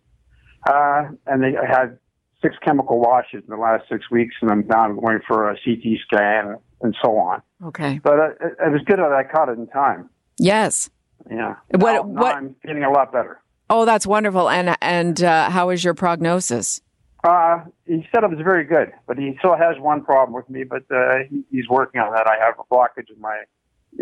Uh, 0.68 1.10
and 1.28 1.44
they 1.44 1.56
I 1.56 1.68
had 1.68 2.00
six 2.42 2.56
chemical 2.66 3.00
washes 3.00 3.44
in 3.48 3.50
the 3.50 3.62
last 3.62 3.84
six 3.88 4.10
weeks, 4.10 4.34
and 4.42 4.50
I'm 4.50 4.66
now 4.68 4.92
going 4.92 5.20
for 5.28 5.52
a 5.52 5.56
CT 5.64 6.00
scan 6.08 6.56
and 6.82 6.96
so 7.04 7.18
on. 7.18 7.44
Okay. 7.66 8.00
But 8.04 8.14
uh, 8.20 8.30
it, 8.42 8.54
it 8.66 8.72
was 8.72 8.82
good 8.86 8.98
that 8.98 9.12
I 9.12 9.24
caught 9.24 9.50
it 9.50 9.60
in 9.60 9.68
time. 9.68 10.10
Yes. 10.40 10.90
Yeah. 11.30 11.58
What? 11.76 11.94
Now, 11.94 12.02
what? 12.02 12.32
now 12.32 12.38
I'm 12.38 12.56
feeling 12.66 12.84
a 12.84 12.90
lot 12.90 13.12
better. 13.12 13.40
Oh, 13.70 13.86
that's 13.86 14.08
wonderful. 14.08 14.50
And 14.50 14.76
and 14.82 15.22
uh, 15.22 15.50
how 15.50 15.70
is 15.70 15.84
your 15.84 15.94
prognosis? 15.94 16.82
Uh, 17.24 17.66
he 17.86 18.08
said 18.12 18.24
it 18.24 18.30
was 18.30 18.40
very 18.44 18.64
good, 18.64 18.94
but 19.06 19.18
he 19.18 19.36
still 19.40 19.56
has 19.56 19.78
one 19.78 20.04
problem 20.04 20.34
with 20.34 20.50
me. 20.50 20.64
But 20.64 20.84
uh, 20.90 21.20
he, 21.30 21.44
he's 21.52 21.68
working 21.70 22.02
on 22.02 22.12
that. 22.14 22.28
I 22.28 22.44
have 22.44 22.56
a 22.60 22.74
blockage 22.74 23.14
in 23.14 23.20
my 23.20 23.44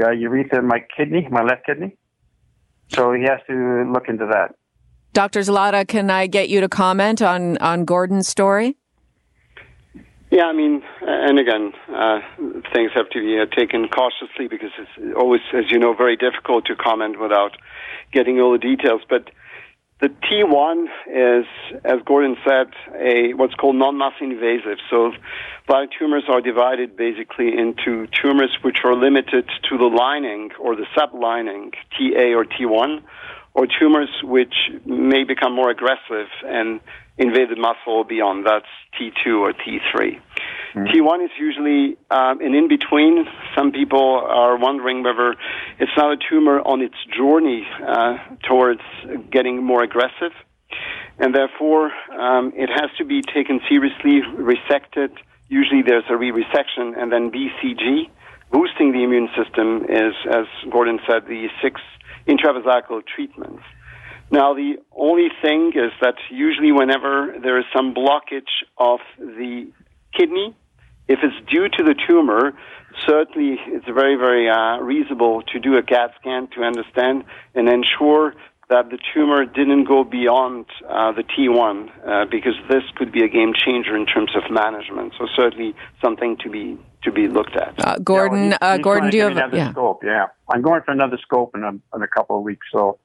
uh, 0.01 0.11
urethra 0.11 0.59
in 0.59 0.67
my 0.67 0.85
kidney, 0.95 1.27
my 1.29 1.43
left 1.43 1.65
kidney. 1.65 1.97
So 2.89 3.13
he 3.13 3.23
has 3.23 3.39
to 3.47 3.91
look 3.91 4.07
into 4.07 4.27
that. 4.27 4.55
Dr. 5.13 5.39
Zlotta, 5.39 5.87
can 5.87 6.09
I 6.09 6.27
get 6.27 6.47
you 6.47 6.61
to 6.61 6.69
comment 6.69 7.21
on 7.21 7.57
on 7.57 7.85
Gordon's 7.85 8.27
story? 8.27 8.77
Yeah, 10.29 10.43
I 10.43 10.53
mean, 10.53 10.83
and 11.01 11.39
again, 11.39 11.71
uh, 11.89 12.19
things 12.73 12.91
have 12.95 13.09
to 13.11 13.19
be 13.19 13.39
uh, 13.39 13.45
taken 13.55 13.87
cautiously 13.87 14.49
because 14.49 14.71
it's 14.77 15.15
always, 15.17 15.39
as 15.53 15.71
you 15.71 15.79
know, 15.79 15.93
very 15.93 16.17
difficult 16.17 16.65
to 16.65 16.75
comment 16.75 17.17
without 17.17 17.55
getting 18.11 18.39
all 18.41 18.51
the 18.51 18.57
details. 18.57 19.01
But 19.09 19.29
the 19.99 20.09
T1 20.09 20.85
is, 21.07 21.45
as 21.83 22.01
Gordon 22.05 22.37
said, 22.45 22.67
a 22.95 23.33
what's 23.33 23.55
called 23.55 23.75
non-muscle 23.77 24.29
invasive. 24.29 24.77
So 24.91 25.11
bladder 25.67 25.87
tumors 25.97 26.25
are 26.29 26.39
divided 26.39 26.95
basically 26.95 27.57
into 27.57 28.07
tumors 28.07 28.55
which 28.61 28.79
are 28.83 28.95
limited 28.95 29.49
to 29.69 29.77
the 29.77 29.85
lining 29.85 30.51
or 30.59 30.75
the 30.75 30.85
sublining, 30.95 31.73
TA 31.97 32.37
or 32.37 32.45
T1, 32.45 33.01
or 33.55 33.65
tumors 33.65 34.09
which 34.23 34.53
may 34.85 35.23
become 35.23 35.55
more 35.55 35.71
aggressive 35.71 36.27
and 36.45 36.79
invaded 37.17 37.57
muscle 37.57 38.03
beyond. 38.03 38.45
That's 38.45 38.65
T2 38.99 39.39
or 39.39 39.53
T3. 39.53 40.19
Mm-hmm. 40.75 40.85
T1 40.85 41.25
is 41.25 41.31
usually 41.39 41.97
um, 42.11 42.41
an 42.41 42.53
in 42.53 42.67
between. 42.67 43.25
Some 43.55 43.71
people 43.71 44.21
are 44.27 44.57
wondering 44.57 45.03
whether 45.03 45.35
it's 45.79 45.91
not 45.97 46.13
a 46.13 46.17
tumor 46.29 46.59
on 46.59 46.81
its 46.81 46.95
journey 47.15 47.65
uh, 47.85 48.17
towards 48.47 48.81
getting 49.31 49.63
more 49.63 49.83
aggressive. 49.83 50.31
And 51.19 51.33
therefore, 51.33 51.91
um, 52.13 52.53
it 52.55 52.69
has 52.69 52.89
to 52.99 53.05
be 53.05 53.21
taken 53.21 53.59
seriously, 53.67 54.21
resected. 54.37 55.09
Usually 55.49 55.81
there's 55.81 56.03
a 56.09 56.17
re 56.17 56.31
resection 56.31 56.93
and 56.97 57.11
then 57.11 57.31
BCG. 57.31 58.09
Boosting 58.51 58.91
the 58.91 59.03
immune 59.03 59.29
system 59.35 59.83
is, 59.89 60.13
as 60.29 60.45
Gordon 60.69 60.99
said, 61.09 61.27
the 61.27 61.47
six 61.61 61.81
intravesical 62.27 63.01
treatments. 63.05 63.63
Now, 64.29 64.53
the 64.53 64.75
only 64.95 65.29
thing 65.41 65.71
is 65.75 65.91
that 66.01 66.15
usually 66.29 66.71
whenever 66.71 67.35
there 67.41 67.57
is 67.59 67.65
some 67.75 67.93
blockage 67.93 68.51
of 68.77 68.99
the 69.17 69.71
kidney, 70.17 70.55
if 71.07 71.19
it's 71.23 71.49
due 71.49 71.69
to 71.69 71.83
the 71.83 71.95
tumor, 72.07 72.53
certainly 73.07 73.57
it's 73.67 73.85
very, 73.85 74.15
very 74.15 74.49
uh, 74.49 74.79
reasonable 74.79 75.43
to 75.53 75.59
do 75.59 75.77
a 75.77 75.83
CAT 75.83 76.11
scan 76.19 76.47
to 76.55 76.63
understand 76.63 77.23
and 77.55 77.69
ensure 77.69 78.33
that 78.69 78.89
the 78.89 78.97
tumor 79.13 79.45
didn't 79.45 79.85
go 79.85 80.03
beyond 80.03 80.65
uh, 80.89 81.13
the 81.13 81.23
T1 81.23 81.89
uh, 82.05 82.25
because 82.29 82.55
this 82.69 82.83
could 82.97 83.13
be 83.13 83.23
a 83.23 83.29
game 83.29 83.53
changer 83.55 83.95
in 83.95 84.05
terms 84.05 84.31
of 84.35 84.51
management. 84.51 85.13
So 85.17 85.25
certainly 85.35 85.73
something 86.03 86.35
to 86.43 86.49
be 86.49 86.77
to 87.03 87.11
be 87.11 87.29
looked 87.29 87.55
at. 87.55 87.75
Uh, 87.77 87.97
Gordon, 88.03 88.49
yeah, 88.49 88.57
well, 88.59 88.71
he's, 88.71 88.77
he's 88.77 88.83
Gordon, 88.83 89.09
do 89.09 89.17
you 89.17 89.23
have 89.23 89.31
another 89.31 89.57
yeah. 89.57 89.71
scope? 89.71 90.03
Yeah, 90.03 90.25
I'm 90.49 90.61
going 90.61 90.81
for 90.83 90.91
another 90.91 91.17
scope 91.21 91.55
in 91.55 91.63
a, 91.63 91.69
in 91.95 92.01
a 92.01 92.07
couple 92.07 92.37
of 92.37 92.43
weeks, 92.43 92.67
so 92.73 92.99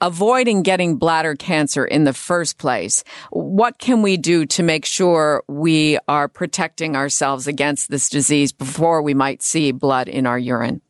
avoiding 0.00 0.62
getting 0.62 0.96
bladder 0.96 1.34
cancer 1.34 1.84
in 1.84 2.04
the 2.04 2.12
first 2.12 2.58
place. 2.58 3.04
What 3.30 3.78
can 3.78 4.02
we 4.02 4.16
do 4.16 4.46
to 4.46 4.62
make 4.62 4.84
sure 4.84 5.42
we 5.48 5.98
are 6.08 6.28
protecting 6.28 6.96
ourselves 6.96 7.46
against 7.46 7.90
this 7.90 8.08
disease 8.08 8.52
before 8.52 9.02
we 9.02 9.14
might 9.14 9.42
see 9.42 9.72
blood 9.72 10.08
in 10.08 10.26
our 10.26 10.38
urine? 10.38 10.80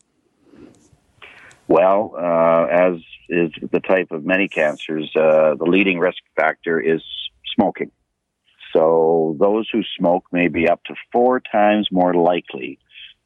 Well, 1.69 2.15
uh, 2.17 2.67
as 2.67 2.95
is 3.29 3.51
the 3.73 3.81
type 3.81 4.13
of 4.13 4.25
many 4.25 4.49
cancers, 4.49 5.11
uh, 5.17 5.55
the 5.57 5.65
leading 5.67 5.99
risk 5.99 6.19
factor 6.37 6.81
is 6.81 7.03
smoking. 7.55 7.91
So 8.73 9.37
those 9.41 9.69
who 9.73 9.83
smoke 9.99 10.27
may 10.33 10.49
be 10.49 10.69
up 10.69 10.85
to 10.85 10.95
four 11.11 11.41
times 11.41 11.89
more 11.91 12.15
likely 12.15 12.79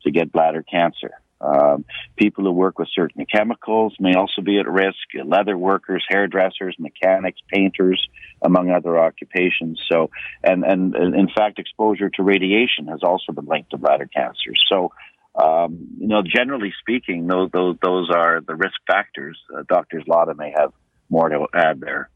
to 0.03 0.11
get 0.11 0.33
bladder 0.33 0.63
cancer. 0.63 1.11
Um, 1.41 1.85
people 2.17 2.45
who 2.45 2.53
work 2.53 2.79
with 2.79 2.89
certain 2.95 3.25
chemicals 3.25 3.95
may 3.99 4.15
also 4.15 4.43
be 4.43 4.59
at 4.59 4.69
risk. 4.69 4.99
Leather 5.25 5.57
workers, 5.57 6.05
hairdressers, 6.09 6.77
mechanics, 6.79 7.41
painters, 7.53 8.07
among 8.43 8.71
other 8.71 8.99
occupations. 8.99 9.81
So, 9.91 10.11
and, 10.45 10.65
and 10.65 10.95
in 10.95 11.29
fact, 11.35 11.59
exposure 11.59 12.11
to 12.11 12.23
radiation 12.23 12.89
has 12.89 13.01
also 13.03 13.33
been 13.33 13.47
linked 13.47 13.71
to 13.71 13.79
bladder 13.79 14.07
cancer. 14.07 14.53
So, 14.71 14.93
um, 15.35 15.89
you 15.99 16.09
know, 16.09 16.23
generally 16.23 16.73
speaking, 16.81 17.27
those, 17.27 17.51
those, 17.53 17.77
those 17.83 18.11
are 18.11 18.41
the 18.41 18.55
risk 18.55 18.77
factors. 18.87 19.39
Uh, 19.55 19.63
Dr. 19.69 20.03
Zlotta 20.03 20.37
may 20.37 20.53
have 20.57 20.73
more 21.09 21.29
to 21.29 21.47
add 21.55 21.81
there. 21.81 22.11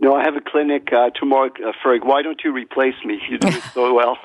No, 0.00 0.14
I 0.14 0.22
have 0.22 0.36
a 0.36 0.40
clinic 0.40 0.92
uh, 0.92 1.10
tomorrow, 1.18 1.50
uh, 1.66 1.72
Ferg. 1.84 2.04
Why 2.04 2.22
don't 2.22 2.40
you 2.44 2.52
replace 2.52 2.94
me? 3.04 3.20
You 3.28 3.38
do 3.38 3.48
it 3.48 3.62
so 3.74 3.94
well. 3.94 4.16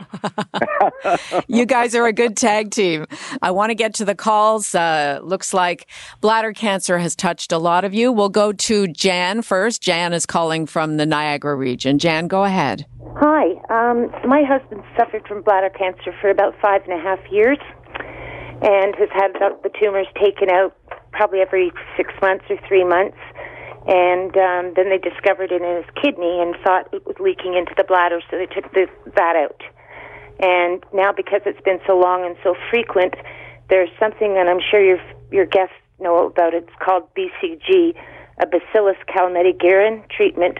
you 1.48 1.66
guys 1.66 1.96
are 1.96 2.06
a 2.06 2.14
good 2.14 2.38
tag 2.38 2.70
team. 2.70 3.08
I 3.42 3.50
want 3.50 3.72
to 3.72 3.76
get 3.76 3.96
to 3.96 4.06
the 4.06 4.14
calls. 4.14 4.76
Uh, 4.76 5.20
looks 5.24 5.52
like 5.52 5.88
bladder 6.22 6.54
cancer 6.54 7.00
has 7.00 7.16
touched 7.16 7.52
a 7.52 7.58
lot 7.58 7.86
of 7.86 7.94
you. 7.94 8.12
We'll 8.12 8.30
go 8.30 8.54
to 8.54 8.88
Jan 8.88 9.42
first. 9.42 9.82
Jan 9.82 10.14
is 10.14 10.28
calling 10.28 10.68
from 10.68 10.98
the 10.98 11.08
Niagara 11.08 11.56
region. 11.56 11.98
Jan, 11.98 12.28
go 12.28 12.44
ahead. 12.44 12.86
Hi. 13.16 13.46
Um, 13.70 14.12
my 14.28 14.44
husband 14.44 14.84
suffered 14.96 15.28
from 15.28 15.42
bladder 15.42 15.70
cancer 15.70 16.14
for 16.22 16.30
about 16.30 16.54
five 16.62 16.84
and 16.88 17.00
a 17.00 17.02
half 17.02 17.20
years 17.32 17.58
and 18.62 18.96
has 18.96 19.10
had 19.12 19.34
the 19.64 19.72
tumors 19.82 20.08
taken 20.22 20.52
out 20.52 20.78
probably 21.12 21.40
every 21.40 21.72
six 21.98 22.14
months 22.22 22.46
or 22.50 22.58
three 22.68 22.84
months 22.84 23.18
and 23.86 24.32
um, 24.38 24.74
then 24.76 24.90
they 24.90 24.98
discovered 24.98 25.52
it 25.52 25.62
in 25.62 25.76
his 25.84 25.90
kidney 26.02 26.40
and 26.40 26.56
thought 26.64 26.88
it 26.94 27.06
was 27.06 27.16
leaking 27.20 27.56
into 27.56 27.74
the 27.76 27.84
bladder, 27.84 28.22
so 28.32 28.38
they 28.38 28.46
took 28.46 28.72
the, 28.72 28.88
that 29.16 29.36
out. 29.36 29.62
And 30.40 30.84
now, 30.94 31.12
because 31.12 31.42
it's 31.46 31.62
been 31.62 31.80
so 31.86 32.00
long 32.00 32.26
and 32.26 32.36
so 32.44 32.56
frequent, 32.70 33.16
there's 33.70 33.90
something, 34.00 34.38
and 34.38 34.50
I'm 34.50 34.60
sure 34.60 34.84
your 34.84 35.00
your 35.32 35.46
guests 35.46 35.76
know 36.00 36.28
about 36.28 36.54
it. 36.54 36.64
It's 36.64 36.84
called 36.84 37.10
BCG, 37.16 37.96
a 38.40 38.46
Bacillus 38.46 38.98
calmette 39.08 39.60
treatment, 40.10 40.60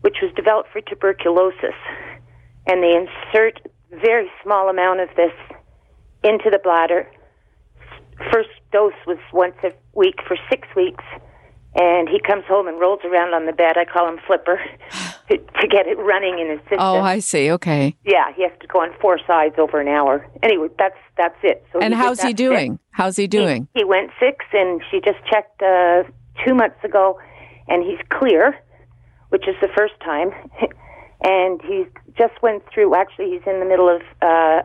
which 0.00 0.16
was 0.22 0.32
developed 0.34 0.70
for 0.72 0.80
tuberculosis. 0.80 1.76
And 2.66 2.82
they 2.82 2.94
insert 2.96 3.60
very 3.90 4.30
small 4.42 4.68
amount 4.68 5.00
of 5.00 5.08
this 5.16 5.32
into 6.22 6.48
the 6.50 6.60
bladder. 6.62 7.08
First 8.32 8.50
dose 8.72 8.92
was 9.06 9.18
once 9.32 9.56
a 9.64 9.72
week 9.94 10.16
for 10.26 10.36
six 10.48 10.66
weeks 10.74 11.04
and 11.74 12.08
he 12.08 12.20
comes 12.20 12.44
home 12.46 12.68
and 12.68 12.78
rolls 12.78 13.00
around 13.04 13.34
on 13.34 13.46
the 13.46 13.52
bed. 13.52 13.76
I 13.76 13.84
call 13.84 14.08
him 14.08 14.18
Flipper 14.26 14.60
to, 15.30 15.36
to 15.36 15.66
get 15.68 15.86
it 15.86 15.98
running 15.98 16.38
in 16.38 16.50
his 16.50 16.60
system. 16.60 16.78
Oh, 16.80 17.00
I 17.00 17.18
see. 17.18 17.50
Okay. 17.52 17.96
Yeah, 18.04 18.32
he 18.34 18.42
has 18.42 18.52
to 18.60 18.66
go 18.66 18.80
on 18.80 18.90
four 19.00 19.18
sides 19.26 19.56
over 19.58 19.80
an 19.80 19.88
hour. 19.88 20.26
Anyway, 20.42 20.68
that's 20.78 20.96
that's 21.16 21.38
it. 21.42 21.64
So 21.72 21.80
and 21.80 21.94
he 21.94 21.98
how's 22.00 22.22
he 22.22 22.32
doing? 22.32 22.78
How's 22.90 23.16
he 23.16 23.26
doing? 23.26 23.68
He, 23.74 23.80
he 23.80 23.84
went 23.84 24.10
six, 24.20 24.44
and 24.52 24.80
she 24.90 25.00
just 25.00 25.18
checked 25.30 25.62
uh, 25.62 26.04
two 26.44 26.54
months 26.54 26.82
ago, 26.84 27.18
and 27.68 27.82
he's 27.84 28.00
clear, 28.08 28.56
which 29.30 29.48
is 29.48 29.56
the 29.60 29.68
first 29.76 29.94
time. 30.04 30.30
and 31.24 31.60
he 31.62 31.86
just 32.16 32.40
went 32.42 32.62
through. 32.72 32.94
Actually, 32.94 33.30
he's 33.30 33.42
in 33.46 33.58
the 33.58 33.66
middle 33.66 33.88
of 33.88 34.02
uh, 34.22 34.62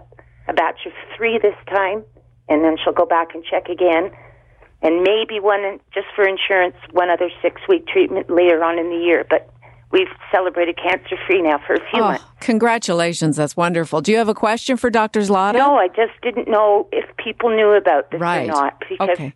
a 0.48 0.54
batch 0.54 0.86
of 0.86 0.92
three 1.18 1.40
this 1.40 1.56
time, 1.68 2.04
and 2.48 2.64
then 2.64 2.78
she'll 2.84 2.94
go 2.94 3.06
back 3.06 3.34
and 3.34 3.44
check 3.44 3.68
again 3.68 4.12
and 4.82 5.04
maybe 5.04 5.40
one 5.40 5.80
just 5.94 6.08
for 6.16 6.26
insurance, 6.28 6.76
one 6.92 7.10
other 7.10 7.30
six 7.42 7.62
week 7.68 7.88
treatment 7.88 8.30
later 8.30 8.64
on 8.64 8.80
in 8.80 8.90
the 8.90 8.98
year. 8.98 9.26
But 9.30 9.54
we've 9.92 10.08
celebrated 10.32 10.78
cancer 10.78 11.18
free 11.28 11.42
now 11.42 11.60
for 11.66 11.74
a 11.74 11.80
few 11.92 12.02
oh, 12.02 12.10
months. 12.10 12.24
Congratulations, 12.40 13.36
that's 13.36 13.58
wonderful. 13.58 14.02
Do 14.02 14.12
you 14.12 14.18
have 14.18 14.30
a 14.30 14.34
question 14.34 14.78
for 14.78 14.90
Dr. 14.90 15.22
Zlotta? 15.22 15.54
No, 15.54 15.76
I 15.76 15.88
just 15.88 16.14
didn't 16.22 16.48
know 16.48 16.88
if 16.92 17.06
people 17.18 17.50
knew 17.50 17.72
about 17.72 18.12
this 18.12 18.22
right. 18.22 18.50
or 18.50 18.54
not 18.54 18.84
because 18.88 19.10
okay. 19.10 19.34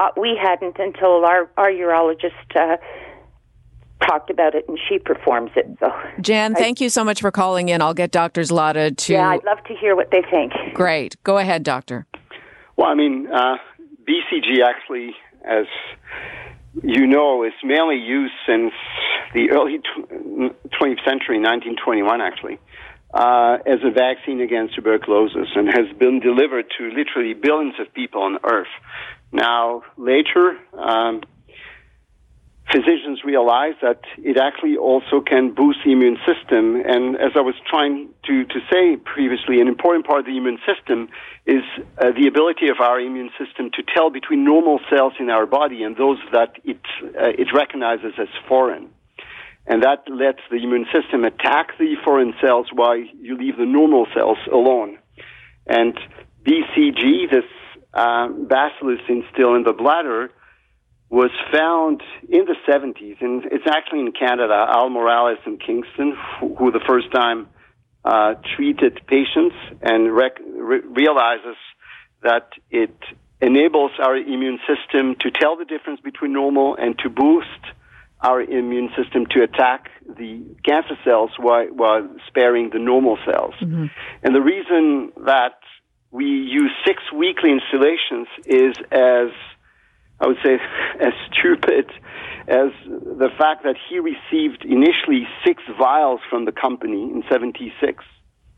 uh, 0.00 0.10
we 0.16 0.38
hadn't 0.40 0.78
until 0.78 1.24
our 1.24 1.50
our 1.56 1.70
urologist. 1.70 2.56
Uh, 2.56 2.76
talked 4.06 4.30
about 4.30 4.54
it 4.54 4.64
and 4.68 4.78
she 4.88 4.96
performs 4.96 5.50
it. 5.56 5.66
So, 5.80 5.92
Jan, 6.20 6.54
I, 6.54 6.58
thank 6.58 6.80
you 6.80 6.88
so 6.88 7.02
much 7.02 7.20
for 7.20 7.32
calling 7.32 7.68
in. 7.68 7.82
I'll 7.82 7.94
get 7.94 8.12
Dr. 8.12 8.42
Zlotta 8.42 8.96
to. 8.96 9.12
Yeah, 9.12 9.30
I'd 9.30 9.44
love 9.44 9.58
to 9.64 9.74
hear 9.74 9.96
what 9.96 10.12
they 10.12 10.22
think. 10.30 10.52
Great. 10.72 11.16
Go 11.24 11.38
ahead, 11.38 11.64
doctor. 11.64 12.06
Well, 12.76 12.86
I 12.86 12.94
mean, 12.94 13.26
uh, 13.26 13.56
BCG 14.08 14.64
actually, 14.64 15.14
as 15.44 15.66
you 16.82 17.06
know, 17.06 17.44
is 17.44 17.52
mainly 17.62 17.96
used 17.96 18.34
since 18.46 18.72
the 19.34 19.50
early 19.50 19.78
20th 19.78 21.04
century, 21.04 21.38
1921 21.38 22.20
actually, 22.20 22.58
uh, 23.12 23.58
as 23.66 23.80
a 23.84 23.90
vaccine 23.90 24.40
against 24.40 24.74
tuberculosis 24.74 25.48
and 25.54 25.68
has 25.68 25.94
been 25.98 26.20
delivered 26.20 26.66
to 26.78 26.90
literally 26.90 27.34
billions 27.34 27.74
of 27.78 27.92
people 27.92 28.22
on 28.22 28.38
Earth. 28.44 28.72
Now, 29.32 29.82
later, 29.96 30.58
um, 30.72 31.22
physicians 32.70 33.24
realize 33.24 33.74
that 33.80 34.00
it 34.18 34.36
actually 34.36 34.76
also 34.76 35.20
can 35.20 35.54
boost 35.54 35.78
the 35.84 35.92
immune 35.92 36.18
system. 36.26 36.76
And 36.76 37.16
as 37.16 37.32
I 37.34 37.40
was 37.40 37.54
trying 37.68 38.10
to, 38.26 38.44
to 38.44 38.60
say 38.70 38.96
previously, 38.96 39.60
an 39.60 39.68
important 39.68 40.06
part 40.06 40.20
of 40.20 40.26
the 40.26 40.36
immune 40.36 40.58
system 40.68 41.08
is 41.46 41.62
uh, 41.98 42.12
the 42.12 42.26
ability 42.26 42.68
of 42.68 42.80
our 42.80 43.00
immune 43.00 43.30
system 43.38 43.70
to 43.74 43.82
tell 43.82 44.10
between 44.10 44.44
normal 44.44 44.80
cells 44.90 45.14
in 45.18 45.30
our 45.30 45.46
body 45.46 45.82
and 45.82 45.96
those 45.96 46.18
that 46.32 46.56
it, 46.64 46.80
uh, 47.18 47.32
it 47.38 47.48
recognizes 47.54 48.12
as 48.18 48.28
foreign. 48.46 48.90
And 49.66 49.82
that 49.82 50.04
lets 50.08 50.40
the 50.50 50.56
immune 50.56 50.86
system 50.92 51.24
attack 51.24 51.76
the 51.78 51.94
foreign 52.04 52.34
cells 52.40 52.68
while 52.72 52.96
you 52.96 53.36
leave 53.36 53.56
the 53.56 53.66
normal 53.66 54.06
cells 54.14 54.38
alone. 54.52 54.98
And 55.66 55.98
BCG, 56.44 57.30
this 57.30 57.44
uh, 57.92 58.28
bacillus 58.28 59.00
instilled 59.08 59.56
in 59.56 59.64
the 59.64 59.74
bladder, 59.74 60.30
was 61.10 61.30
found 61.50 62.02
in 62.28 62.44
the 62.44 62.56
70s, 62.68 63.20
and 63.20 63.44
it's 63.46 63.66
actually 63.66 64.00
in 64.00 64.12
Canada. 64.12 64.66
Al 64.68 64.90
Morales 64.90 65.38
in 65.46 65.58
Kingston, 65.58 66.16
who, 66.40 66.54
who 66.54 66.70
the 66.70 66.82
first 66.86 67.10
time 67.12 67.48
uh, 68.04 68.34
treated 68.56 69.00
patients 69.06 69.56
and 69.82 70.14
rec- 70.14 70.38
re- 70.40 70.80
realizes 70.80 71.56
that 72.22 72.50
it 72.70 72.94
enables 73.40 73.92
our 74.00 74.16
immune 74.16 74.58
system 74.66 75.14
to 75.20 75.30
tell 75.30 75.56
the 75.56 75.64
difference 75.64 76.00
between 76.00 76.32
normal 76.32 76.76
and 76.76 76.98
to 76.98 77.08
boost 77.08 77.46
our 78.20 78.42
immune 78.42 78.90
system 78.96 79.26
to 79.26 79.42
attack 79.42 79.90
the 80.18 80.42
cancer 80.64 80.98
cells 81.04 81.30
while, 81.38 81.66
while 81.66 82.08
sparing 82.26 82.70
the 82.70 82.78
normal 82.78 83.16
cells. 83.24 83.54
Mm-hmm. 83.60 83.86
And 84.24 84.34
the 84.34 84.40
reason 84.40 85.12
that 85.24 85.58
we 86.10 86.24
use 86.24 86.72
six 86.84 87.00
weekly 87.14 87.50
instillations 87.50 88.26
is 88.44 88.74
as 88.90 89.30
I 90.20 90.26
would 90.26 90.38
say, 90.44 90.58
as 91.00 91.12
stupid 91.30 91.86
as 92.48 92.72
the 92.88 93.28
fact 93.38 93.62
that 93.64 93.76
he 93.88 94.00
received 94.00 94.64
initially 94.64 95.28
six 95.46 95.62
vials 95.78 96.20
from 96.30 96.44
the 96.44 96.52
company 96.52 97.02
in 97.04 97.22
76 97.30 98.02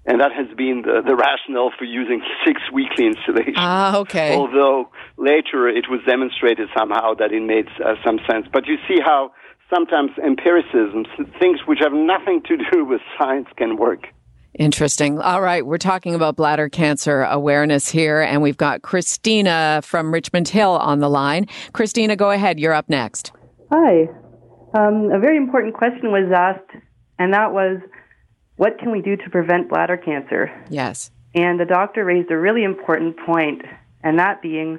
And 0.07 0.21
that 0.21 0.33
has 0.33 0.47
been 0.57 0.83
the, 0.87 1.03
the 1.05 1.17
rationale 1.17 1.73
for 1.77 1.85
using 1.85 2.23
six 2.47 2.63
weekly 2.73 3.07
instillations. 3.07 3.59
Ah, 3.59 3.99
okay. 3.99 4.35
Although 4.35 4.89
later 5.19 5.69
it 5.69 5.87
was 5.91 6.01
demonstrated 6.07 6.69
somehow 6.77 7.15
that 7.15 7.33
it 7.33 7.43
made 7.43 7.69
uh, 7.85 7.95
some 8.07 8.19
sense. 8.31 8.47
But 8.53 8.67
you 8.67 8.77
see 8.89 9.01
how 9.05 9.33
sometimes 9.73 10.11
empiricism, 10.25 11.05
things 11.39 11.61
which 11.67 11.81
have 11.83 11.93
nothing 11.93 12.43
to 12.49 12.57
do 12.57 12.85
with 12.91 13.01
science, 13.19 13.49
can 13.57 13.77
work. 13.77 14.07
Interesting. 14.61 15.19
All 15.19 15.41
right. 15.41 15.65
We're 15.65 15.79
talking 15.79 16.15
about 16.15 16.37
bladder 16.37 16.69
cancer 16.69 17.23
awareness 17.23 17.89
here, 17.89 18.21
and 18.21 18.43
we've 18.43 18.59
got 18.59 18.83
Christina 18.83 19.81
from 19.83 20.13
Richmond 20.13 20.49
Hill 20.49 20.73
on 20.73 20.99
the 20.99 21.09
line. 21.09 21.47
Christina, 21.73 22.15
go 22.15 22.31
ahead. 22.31 22.61
You're 22.61 22.75
up 22.75 22.87
next. 22.91 23.33
Hi. 23.71 24.03
Um, 24.75 25.11
a 25.13 25.19
very 25.19 25.39
important 25.39 25.73
question 25.73 26.13
was 26.13 26.31
asked, 26.31 26.85
and 27.19 27.33
that 27.33 27.55
was 27.55 27.81
what 28.57 28.79
can 28.79 28.93
we 28.93 29.01
do 29.01 29.17
to 29.17 29.31
prevent 29.31 29.71
bladder 29.71 29.97
cancer? 29.97 30.51
Yes. 30.69 31.11
And 31.35 31.59
the 31.59 31.65
doctor 31.65 32.05
raised 32.05 32.31
a 32.31 32.37
really 32.37 32.63
important 32.63 33.17
point, 33.17 33.63
and 34.05 34.19
that 34.19 34.43
being 34.43 34.79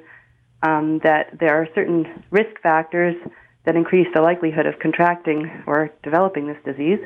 um, 0.62 1.00
that 1.02 1.40
there 1.40 1.60
are 1.60 1.66
certain 1.74 2.22
risk 2.30 2.60
factors 2.62 3.16
that 3.64 3.74
increase 3.74 4.06
the 4.14 4.20
likelihood 4.20 4.66
of 4.66 4.78
contracting 4.78 5.50
or 5.66 5.90
developing 6.04 6.46
this 6.46 6.58
disease. 6.64 7.00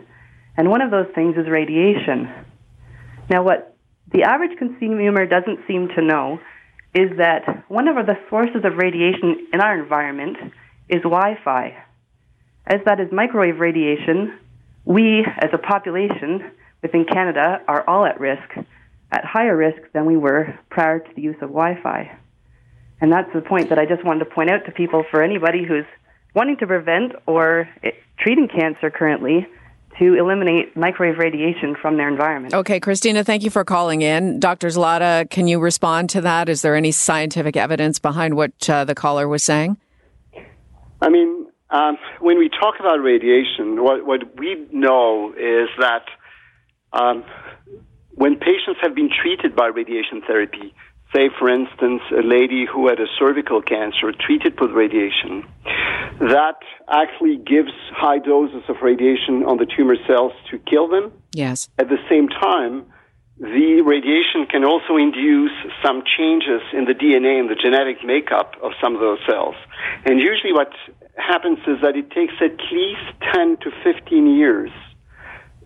And 0.58 0.68
one 0.68 0.82
of 0.82 0.90
those 0.90 1.08
things 1.14 1.38
is 1.38 1.48
radiation. 1.48 2.28
Now, 3.28 3.42
what 3.42 3.76
the 4.12 4.22
average 4.22 4.56
consumer 4.58 5.26
doesn't 5.26 5.66
seem 5.66 5.88
to 5.96 6.02
know 6.02 6.40
is 6.94 7.10
that 7.18 7.64
one 7.68 7.88
of 7.88 8.06
the 8.06 8.16
sources 8.30 8.64
of 8.64 8.76
radiation 8.76 9.48
in 9.52 9.60
our 9.60 9.78
environment 9.78 10.36
is 10.88 11.02
Wi 11.02 11.38
Fi. 11.44 11.76
As 12.66 12.80
that 12.86 13.00
is 13.00 13.12
microwave 13.12 13.58
radiation, 13.58 14.38
we 14.84 15.24
as 15.24 15.50
a 15.52 15.58
population 15.58 16.50
within 16.82 17.04
Canada 17.04 17.60
are 17.68 17.88
all 17.88 18.06
at 18.06 18.20
risk, 18.20 18.48
at 19.10 19.24
higher 19.24 19.56
risk 19.56 19.78
than 19.92 20.06
we 20.06 20.16
were 20.16 20.58
prior 20.70 21.00
to 21.00 21.14
the 21.14 21.22
use 21.22 21.36
of 21.36 21.48
Wi 21.48 21.80
Fi. 21.82 22.16
And 23.00 23.12
that's 23.12 23.32
the 23.34 23.42
point 23.42 23.68
that 23.68 23.78
I 23.78 23.86
just 23.86 24.04
wanted 24.04 24.20
to 24.20 24.30
point 24.30 24.50
out 24.50 24.64
to 24.66 24.72
people 24.72 25.04
for 25.10 25.22
anybody 25.22 25.64
who's 25.64 25.84
wanting 26.34 26.56
to 26.58 26.66
prevent 26.66 27.12
or 27.26 27.68
eh, 27.82 27.90
treating 28.18 28.48
cancer 28.48 28.90
currently 28.90 29.46
to 29.98 30.14
eliminate 30.14 30.76
microwave 30.76 31.18
radiation 31.18 31.74
from 31.80 31.96
their 31.96 32.08
environment. 32.08 32.52
Okay, 32.54 32.80
Christina, 32.80 33.24
thank 33.24 33.42
you 33.42 33.50
for 33.50 33.64
calling 33.64 34.02
in. 34.02 34.38
Dr. 34.40 34.68
Zlotta, 34.68 35.28
can 35.30 35.48
you 35.48 35.58
respond 35.58 36.10
to 36.10 36.20
that? 36.20 36.48
Is 36.48 36.62
there 36.62 36.76
any 36.76 36.92
scientific 36.92 37.56
evidence 37.56 37.98
behind 37.98 38.36
what 38.36 38.68
uh, 38.68 38.84
the 38.84 38.94
caller 38.94 39.26
was 39.26 39.42
saying? 39.42 39.76
I 41.00 41.08
mean, 41.08 41.46
um, 41.70 41.98
when 42.20 42.38
we 42.38 42.48
talk 42.48 42.74
about 42.78 42.96
radiation, 42.96 43.82
what, 43.82 44.06
what 44.06 44.38
we 44.38 44.66
know 44.70 45.32
is 45.32 45.68
that 45.78 46.04
um, 46.92 47.24
when 48.14 48.36
patients 48.36 48.78
have 48.82 48.94
been 48.94 49.10
treated 49.10 49.56
by 49.56 49.66
radiation 49.66 50.22
therapy, 50.26 50.74
say, 51.16 51.30
for 51.38 51.48
instance, 51.48 52.02
a 52.12 52.22
lady 52.22 52.66
who 52.70 52.88
had 52.88 53.00
a 53.00 53.08
cervical 53.18 53.62
cancer 53.62 54.12
treated 54.12 54.60
with 54.60 54.70
radiation, 54.72 55.48
that 56.20 56.60
actually 56.88 57.36
gives 57.36 57.72
high 57.92 58.18
doses 58.18 58.62
of 58.68 58.76
radiation 58.82 59.44
on 59.44 59.56
the 59.56 59.66
tumor 59.66 59.96
cells 60.06 60.32
to 60.50 60.58
kill 60.58 60.88
them. 60.88 61.12
Yes. 61.32 61.68
At 61.78 61.88
the 61.88 61.98
same 62.10 62.28
time, 62.28 62.84
the 63.38 63.82
radiation 63.84 64.46
can 64.48 64.64
also 64.64 64.96
induce 64.96 65.52
some 65.84 66.02
changes 66.16 66.62
in 66.72 66.84
the 66.84 66.94
DNA 66.94 67.40
and 67.40 67.48
the 67.50 67.54
genetic 67.54 68.04
makeup 68.04 68.54
of 68.62 68.72
some 68.82 68.94
of 68.94 69.00
those 69.00 69.18
cells. 69.28 69.54
And 70.04 70.20
usually 70.20 70.52
what 70.52 70.72
happens 71.16 71.58
is 71.66 71.80
that 71.82 71.96
it 71.96 72.10
takes 72.10 72.34
at 72.40 72.56
least 72.72 73.06
10 73.34 73.58
to 73.64 73.70
15 73.84 74.36
years 74.36 74.70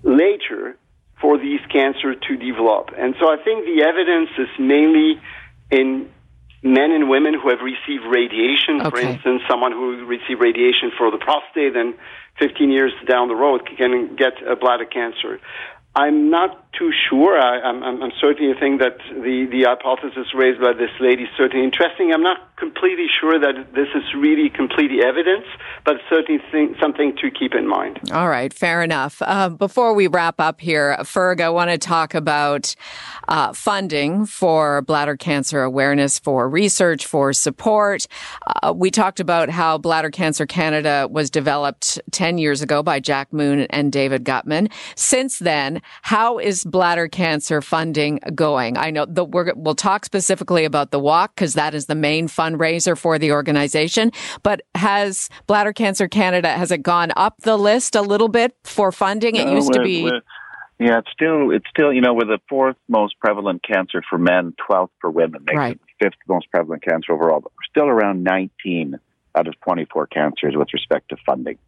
later 0.02 0.76
for 1.20 1.38
these 1.38 1.60
cancers 1.70 2.16
to 2.26 2.36
develop. 2.36 2.90
And 2.96 3.14
so 3.20 3.28
I 3.28 3.36
think 3.44 3.66
the 3.66 3.84
evidence 3.86 4.30
is 4.38 4.48
mainly 4.58 5.20
in 5.70 6.10
men 6.62 6.92
and 6.92 7.08
women 7.08 7.34
who 7.34 7.48
have 7.48 7.60
received 7.60 8.04
radiation. 8.04 8.80
Okay. 8.80 8.90
For 8.90 9.00
instance, 9.00 9.42
someone 9.48 9.72
who 9.72 10.04
received 10.04 10.40
radiation 10.40 10.92
for 10.96 11.10
the 11.10 11.18
prostate, 11.18 11.74
then 11.74 11.94
15 12.38 12.70
years 12.70 12.92
down 13.08 13.28
the 13.28 13.34
road 13.34 13.68
can 13.76 14.16
get 14.16 14.32
a 14.46 14.56
bladder 14.56 14.84
cancer. 14.84 15.40
I'm 15.94 16.30
not 16.30 16.69
too 16.72 16.92
sure. 17.08 17.38
I, 17.38 17.68
am 17.68 17.82
I'm, 17.82 18.02
I'm 18.02 18.12
certainly 18.20 18.54
think 18.58 18.80
that 18.80 18.98
the, 19.08 19.46
the 19.50 19.64
hypothesis 19.66 20.28
raised 20.34 20.60
by 20.60 20.72
this 20.72 20.90
lady 21.00 21.24
is 21.24 21.28
certainly 21.36 21.64
interesting. 21.64 22.12
I'm 22.12 22.22
not 22.22 22.56
completely 22.56 23.06
sure 23.20 23.38
that 23.40 23.74
this 23.74 23.88
is 23.94 24.04
really 24.16 24.50
completely 24.50 25.02
evidence, 25.04 25.46
but 25.84 25.96
certainly 26.08 26.40
think, 26.52 26.76
something 26.80 27.16
to 27.20 27.30
keep 27.30 27.54
in 27.54 27.66
mind. 27.66 27.98
All 28.12 28.28
right, 28.28 28.52
fair 28.52 28.82
enough. 28.82 29.20
Uh, 29.20 29.48
before 29.48 29.94
we 29.94 30.06
wrap 30.06 30.40
up 30.40 30.60
here, 30.60 30.96
Ferg, 31.00 31.40
I 31.40 31.48
want 31.48 31.70
to 31.70 31.78
talk 31.78 32.14
about 32.14 32.74
uh, 33.28 33.52
funding 33.52 34.26
for 34.26 34.82
bladder 34.82 35.16
cancer 35.16 35.62
awareness, 35.62 36.18
for 36.18 36.48
research, 36.48 37.06
for 37.06 37.32
support. 37.32 38.06
Uh, 38.46 38.72
we 38.72 38.90
talked 38.90 39.20
about 39.20 39.50
how 39.50 39.78
Bladder 39.78 40.10
Cancer 40.10 40.46
Canada 40.46 41.08
was 41.10 41.30
developed 41.30 41.98
10 42.10 42.38
years 42.38 42.62
ago 42.62 42.82
by 42.82 43.00
Jack 43.00 43.32
Moon 43.32 43.62
and 43.70 43.92
David 43.92 44.24
Gutman. 44.24 44.68
Since 44.94 45.38
then, 45.38 45.82
how 46.02 46.38
is 46.38 46.59
bladder 46.64 47.08
cancer 47.08 47.60
funding 47.60 48.20
going? 48.34 48.76
I 48.76 48.90
know 48.90 49.06
the, 49.06 49.24
we 49.24 49.52
will 49.56 49.74
talk 49.74 50.04
specifically 50.04 50.64
about 50.64 50.90
the 50.90 50.98
walk 50.98 51.34
because 51.34 51.54
that 51.54 51.74
is 51.74 51.86
the 51.86 51.94
main 51.94 52.28
fundraiser 52.28 52.96
for 52.96 53.18
the 53.18 53.32
organization. 53.32 54.12
But 54.42 54.62
has 54.74 55.28
Bladder 55.46 55.72
Cancer 55.72 56.08
Canada 56.08 56.48
has 56.50 56.70
it 56.70 56.82
gone 56.82 57.12
up 57.16 57.36
the 57.42 57.56
list 57.56 57.94
a 57.94 58.02
little 58.02 58.28
bit 58.28 58.54
for 58.64 58.92
funding? 58.92 59.36
It 59.36 59.46
No, 59.46 59.54
used 59.54 59.72
to 59.72 59.82
be. 59.82 60.10
Yeah, 60.78 60.98
it's 60.98 61.10
still 61.12 61.50
it's 61.50 61.68
still 61.68 61.92
you 61.92 62.00
know 62.00 62.14
we're 62.14 62.24
the 62.24 62.40
fourth 62.48 62.76
most 62.88 63.18
prevalent 63.20 63.62
cancer 63.62 64.02
for 64.08 64.18
men, 64.18 64.54
twelfth 64.66 64.94
for 65.00 65.10
women, 65.10 65.44
makes 65.44 65.56
Right. 65.56 65.72
it 66.00 66.04
fifth 66.04 66.18
most 66.26 66.50
prevalent 66.50 66.82
cancer 66.82 67.12
overall. 67.12 67.40
But 67.40 67.52
we're 67.52 67.68
still 67.82 67.88
around 67.88 68.24
19 68.24 68.98
out 69.36 69.46
of 69.46 69.60
24 69.60 70.06
cancers 70.06 70.54
with 70.56 70.68
respect 70.72 71.10
to 71.10 71.16
funding. 71.26 71.58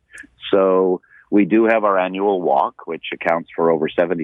So 0.50 1.02
we 1.32 1.46
do 1.46 1.64
have 1.64 1.82
our 1.82 1.98
annual 1.98 2.42
walk, 2.42 2.86
which 2.86 3.06
accounts 3.10 3.48
for 3.56 3.70
over 3.70 3.88
75% 3.88 4.18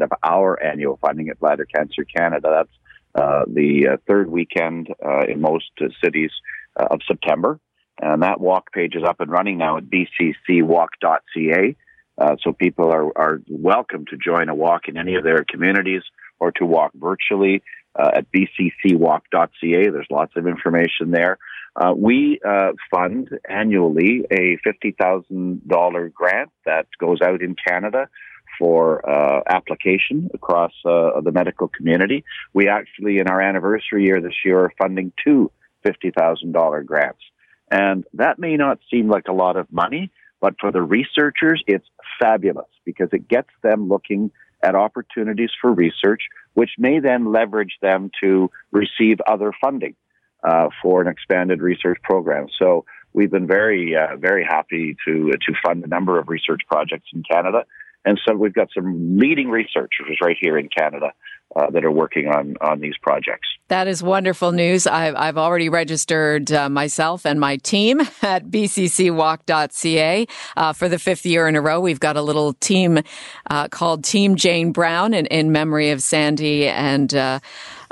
of 0.00 0.10
our 0.24 0.60
annual 0.62 0.96
funding 0.96 1.28
at 1.28 1.38
Bladder 1.38 1.66
Cancer 1.66 2.04
Canada. 2.04 2.48
That's 2.50 3.22
uh, 3.22 3.44
the 3.46 3.88
uh, 3.92 3.96
third 4.06 4.30
weekend 4.30 4.88
uh, 5.04 5.26
in 5.26 5.42
most 5.42 5.66
cities 6.02 6.30
uh, 6.74 6.86
of 6.90 7.00
September. 7.06 7.60
And 8.00 8.22
that 8.22 8.40
walk 8.40 8.72
page 8.72 8.94
is 8.94 9.02
up 9.06 9.20
and 9.20 9.30
running 9.30 9.58
now 9.58 9.76
at 9.76 9.84
bccwalk.ca. 9.90 11.76
Uh, 12.16 12.36
so 12.42 12.52
people 12.54 12.90
are, 12.94 13.12
are 13.18 13.42
welcome 13.50 14.06
to 14.06 14.16
join 14.16 14.48
a 14.48 14.54
walk 14.54 14.88
in 14.88 14.96
any 14.96 15.16
of 15.16 15.24
their 15.24 15.44
communities 15.46 16.02
or 16.40 16.50
to 16.52 16.64
walk 16.64 16.92
virtually 16.94 17.62
uh, 17.94 18.12
at 18.14 18.26
bccwalk.ca. 18.32 19.90
There's 19.90 20.06
lots 20.10 20.32
of 20.34 20.46
information 20.46 21.10
there. 21.10 21.36
Uh, 21.78 21.94
we 21.96 22.40
uh, 22.44 22.72
fund 22.90 23.28
annually 23.48 24.24
a 24.32 24.58
$50,000 24.66 26.12
grant 26.12 26.50
that 26.66 26.86
goes 26.98 27.20
out 27.22 27.40
in 27.40 27.54
Canada 27.54 28.08
for 28.58 29.08
uh, 29.08 29.42
application 29.48 30.28
across 30.34 30.72
uh, 30.84 31.20
the 31.20 31.30
medical 31.30 31.68
community. 31.68 32.24
We 32.52 32.68
actually, 32.68 33.18
in 33.18 33.28
our 33.28 33.40
anniversary 33.40 34.06
year 34.06 34.20
this 34.20 34.34
year, 34.44 34.64
are 34.64 34.72
funding 34.76 35.12
two 35.24 35.52
$50,000 35.86 36.84
grants. 36.84 37.20
And 37.70 38.04
that 38.14 38.40
may 38.40 38.56
not 38.56 38.80
seem 38.90 39.08
like 39.08 39.28
a 39.28 39.32
lot 39.32 39.56
of 39.56 39.70
money, 39.70 40.10
but 40.40 40.54
for 40.60 40.72
the 40.72 40.82
researchers, 40.82 41.62
it's 41.68 41.86
fabulous 42.18 42.66
because 42.84 43.10
it 43.12 43.28
gets 43.28 43.50
them 43.62 43.88
looking 43.88 44.32
at 44.64 44.74
opportunities 44.74 45.50
for 45.60 45.72
research, 45.72 46.22
which 46.54 46.70
may 46.76 46.98
then 46.98 47.30
leverage 47.30 47.76
them 47.80 48.10
to 48.20 48.50
receive 48.72 49.18
other 49.28 49.52
funding 49.60 49.94
uh, 50.42 50.68
for 50.82 51.00
an 51.00 51.08
expanded 51.08 51.60
research 51.60 51.98
program. 52.02 52.46
So 52.58 52.84
we've 53.12 53.30
been 53.30 53.46
very, 53.46 53.96
uh, 53.96 54.16
very 54.16 54.44
happy 54.44 54.96
to 55.06 55.32
to 55.32 55.52
fund 55.64 55.84
a 55.84 55.88
number 55.88 56.18
of 56.18 56.28
research 56.28 56.62
projects 56.68 57.08
in 57.12 57.22
Canada, 57.22 57.64
and 58.04 58.20
so 58.26 58.34
we've 58.34 58.54
got 58.54 58.68
some 58.74 59.18
leading 59.18 59.48
researchers 59.48 60.18
right 60.22 60.36
here 60.40 60.58
in 60.58 60.68
Canada 60.68 61.12
uh, 61.56 61.70
that 61.70 61.84
are 61.84 61.90
working 61.90 62.28
on 62.28 62.56
on 62.60 62.80
these 62.80 62.96
projects. 63.02 63.48
That 63.68 63.86
is 63.86 64.02
wonderful 64.02 64.52
news. 64.52 64.86
I've, 64.86 65.14
I've 65.14 65.36
already 65.36 65.68
registered 65.68 66.50
uh, 66.50 66.70
myself 66.70 67.26
and 67.26 67.38
my 67.38 67.56
team 67.56 68.00
at 68.22 68.46
bccwalk.ca 68.46 70.26
uh, 70.56 70.72
for 70.72 70.88
the 70.88 70.98
fifth 70.98 71.26
year 71.26 71.46
in 71.48 71.56
a 71.56 71.60
row. 71.60 71.80
We've 71.80 72.00
got 72.00 72.16
a 72.16 72.22
little 72.22 72.54
team 72.54 73.00
uh, 73.50 73.68
called 73.68 74.04
Team 74.04 74.36
Jane 74.36 74.72
Brown 74.72 75.12
in, 75.12 75.26
in 75.26 75.52
memory 75.52 75.90
of 75.90 76.02
Sandy 76.02 76.66
and 76.66 77.12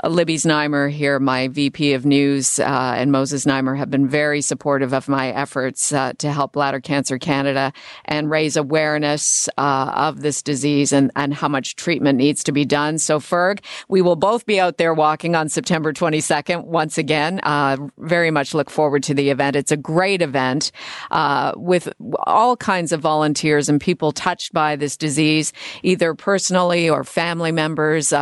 uh, 0.03 0.07
Uh, 0.07 0.09
Libby 0.09 0.37
Znaimer 0.37 0.89
here, 0.89 1.19
my 1.19 1.49
VP 1.49 1.93
of 1.93 2.05
News, 2.05 2.59
uh, 2.59 2.93
and 2.97 3.11
Moses 3.11 3.45
Znaimer 3.45 3.77
have 3.77 3.91
been 3.91 4.07
very 4.07 4.41
supportive 4.41 4.93
of 4.93 5.09
my 5.09 5.31
efforts 5.31 5.91
uh, 5.91 6.13
to 6.19 6.31
help 6.31 6.53
Bladder 6.53 6.79
Cancer 6.79 7.17
Canada 7.17 7.73
and 8.05 8.29
raise 8.29 8.55
awareness 8.55 9.49
uh, 9.57 9.91
of 9.93 10.21
this 10.21 10.41
disease 10.41 10.93
and, 10.93 11.11
and 11.15 11.33
how 11.33 11.49
much 11.49 11.75
treatment 11.75 12.17
needs 12.17 12.43
to 12.45 12.51
be 12.51 12.63
done. 12.63 12.97
So, 12.97 13.19
Ferg, 13.19 13.59
we 13.89 14.01
will 14.01 14.15
both 14.15 14.45
be 14.45 14.59
out 14.59 14.77
there 14.77 14.93
walking 14.93 15.35
on 15.35 15.49
September 15.49 15.91
22nd 15.91 16.65
once 16.65 16.97
again. 16.97 17.41
Uh, 17.43 17.77
very 17.97 18.31
much 18.31 18.53
look 18.53 18.69
forward 18.69 19.03
to 19.03 19.13
the 19.13 19.29
event. 19.29 19.55
It's 19.55 19.71
a 19.71 19.77
great 19.77 20.21
event 20.21 20.71
uh, 21.11 21.51
with 21.55 21.91
all 22.25 22.55
kinds 22.55 22.91
of 22.91 23.01
volunteers 23.01 23.67
and 23.67 23.81
people 23.81 24.11
touched 24.13 24.53
by 24.53 24.75
this 24.77 24.95
disease, 24.95 25.51
either 25.83 26.13
personally 26.15 26.89
or 26.89 27.03
family 27.03 27.51
members. 27.51 28.13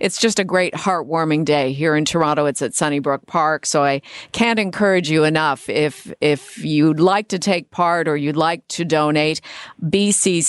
it's 0.00 0.18
just 0.18 0.38
a 0.38 0.44
great 0.44 0.74
heart 0.74 1.06
heartwarming 1.10 1.44
day 1.44 1.72
here 1.72 1.96
in 1.96 2.04
Toronto. 2.04 2.46
It's 2.46 2.62
at 2.62 2.74
Sunnybrook 2.74 3.26
Park. 3.26 3.66
So 3.66 3.84
I 3.84 4.00
can't 4.32 4.58
encourage 4.58 5.10
you 5.10 5.24
enough. 5.24 5.68
If, 5.68 6.10
if 6.20 6.58
you'd 6.64 7.00
like 7.00 7.28
to 7.28 7.38
take 7.38 7.70
part 7.70 8.08
or 8.08 8.16
you'd 8.16 8.36
like 8.36 8.66
to 8.68 8.84
donate, 8.84 9.40
bccwalk.ca. 9.82 10.40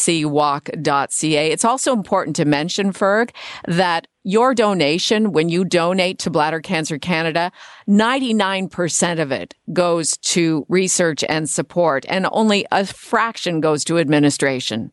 It's 1.51 1.65
also 1.65 1.93
important 1.93 2.35
to 2.37 2.45
mention, 2.45 2.93
Ferg, 2.93 3.31
that 3.67 4.07
your 4.23 4.53
donation, 4.53 5.31
when 5.31 5.49
you 5.49 5.65
donate 5.65 6.19
to 6.19 6.29
Bladder 6.29 6.59
Cancer 6.59 6.99
Canada, 6.99 7.51
99% 7.89 9.19
of 9.19 9.31
it 9.31 9.55
goes 9.73 10.15
to 10.17 10.63
research 10.69 11.23
and 11.27 11.49
support, 11.49 12.05
and 12.07 12.27
only 12.31 12.67
a 12.71 12.85
fraction 12.85 13.61
goes 13.61 13.83
to 13.85 13.97
administration. 13.97 14.91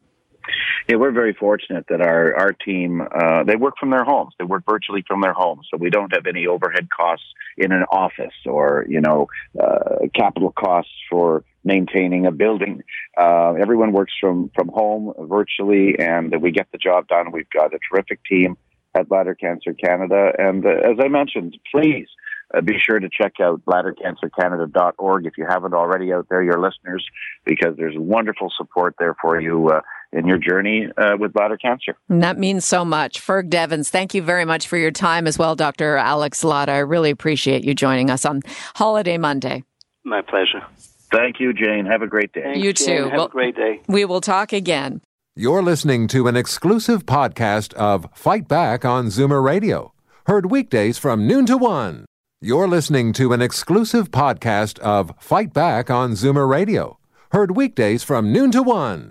Yeah, 0.89 0.97
we're 0.97 1.13
very 1.13 1.35
fortunate 1.35 1.87
that 1.89 2.01
our 2.01 2.35
our 2.35 2.53
team 2.53 3.01
uh, 3.01 3.45
they 3.45 3.57
work 3.57 3.75
from 3.79 3.91
their 3.91 4.05
homes. 4.05 4.35
They 4.39 4.45
work 4.45 4.65
virtually 4.69 5.05
from 5.07 5.21
their 5.21 5.33
homes, 5.35 5.67
so 5.71 5.77
we 5.77 5.91
don't 5.91 6.13
have 6.15 6.27
any 6.27 6.47
overhead 6.47 6.89
costs 6.91 7.27
in 7.57 7.73
an 7.73 7.85
office 7.91 8.35
or 8.47 8.87
you 8.89 9.01
know 9.01 9.27
uh, 9.61 10.07
capital 10.15 10.53
costs 10.53 10.93
for 11.11 11.45
maintaining 11.65 12.27
a 12.27 12.33
building. 12.33 12.83
Uh, 13.17 13.55
everyone 13.61 13.93
works 13.93 14.13
from 14.21 14.51
from 14.55 14.69
home 14.69 15.13
virtually, 15.29 15.99
and 15.99 16.41
we 16.41 16.51
get 16.51 16.69
the 16.73 16.79
job 16.79 17.09
done. 17.09 17.33
We've 17.33 17.51
got 17.51 17.75
a 17.75 17.79
terrific 17.91 18.21
team 18.25 18.57
at 18.95 19.09
Bladder 19.09 19.35
Cancer 19.35 19.75
Canada, 19.75 20.33
and 20.39 20.65
uh, 20.65 20.71
as 20.71 20.97
I 21.01 21.09
mentioned, 21.09 21.59
please. 21.73 22.09
Uh, 22.57 22.63
be 22.63 22.79
sure 22.79 22.99
to 22.99 23.11
check 23.11 23.35
out 23.43 23.63
bladdercancercanada.org 23.67 25.27
if 25.27 25.35
you 25.37 25.45
haven't 25.47 25.75
already 25.75 26.15
out 26.15 26.27
there, 26.31 26.43
your 26.43 26.59
listeners, 26.59 27.07
because 27.45 27.77
there's 27.77 27.95
wonderful 27.95 28.51
support 28.57 28.95
there 28.99 29.15
for 29.21 29.39
you 29.39 29.69
uh, 29.69 29.83
in 30.13 30.27
your 30.27 30.39
journey 30.39 30.89
uh, 30.97 31.17
with 31.19 31.33
bladder 31.33 31.57
cancer. 31.57 31.97
And 32.09 32.23
that 32.23 32.39
means 32.39 32.65
so 32.65 32.85
much. 32.85 33.21
Ferg 33.21 33.49
Devins, 33.51 33.91
thank 33.91 34.15
you 34.15 34.23
very 34.23 34.45
much 34.45 34.67
for 34.67 34.77
your 34.77 34.91
time 34.91 35.27
as 35.27 35.39
well, 35.39 35.55
Dr. 35.55 35.97
Alex 35.97 36.43
Zlotta. 36.43 36.71
I 36.71 36.79
really 36.79 37.11
appreciate 37.11 37.65
you 37.65 37.75
joining 37.75 38.11
us 38.11 38.25
on 38.25 38.43
Holiday 38.75 39.19
Monday. 39.19 39.65
My 40.05 40.23
pleasure. 40.23 40.63
Thank 41.11 41.41
you, 41.41 41.53
Jane. 41.53 41.87
Have 41.87 42.03
a 42.03 42.07
great 42.07 42.33
day. 42.33 42.43
Thanks, 42.43 42.59
you 42.61 42.73
too. 42.73 42.85
Jane. 42.85 43.03
Have 43.05 43.13
well, 43.13 43.27
a 43.27 43.31
great 43.31 43.57
day. 43.57 43.81
We 43.89 44.05
will 44.05 44.21
talk 44.21 44.53
again. 44.53 45.01
You're 45.37 45.63
listening 45.63 46.09
to 46.09 46.27
an 46.27 46.37
exclusive 46.37 47.07
podcast 47.07 47.73
of 47.75 48.09
Fight 48.13 48.49
Back 48.49 48.85
on 48.85 49.07
Zoomer 49.07 49.43
Radio, 49.43 49.93
heard 50.27 50.51
weekdays 50.51 50.99
from 50.99 51.27
noon 51.27 51.47
to 51.47 51.57
one. 51.57 52.07
You're 52.41 52.69
listening 52.69 53.13
to 53.15 53.33
an 53.33 53.41
exclusive 53.41 54.11
podcast 54.11 54.79
of 54.81 55.13
Fight 55.19 55.53
Back 55.53 55.91
on 55.91 56.13
Zoomer 56.13 56.49
Radio, 56.49 56.99
heard 57.33 57.57
weekdays 57.57 58.03
from 58.03 58.33
noon 58.33 58.51
to 58.51 58.63
one. 58.63 59.11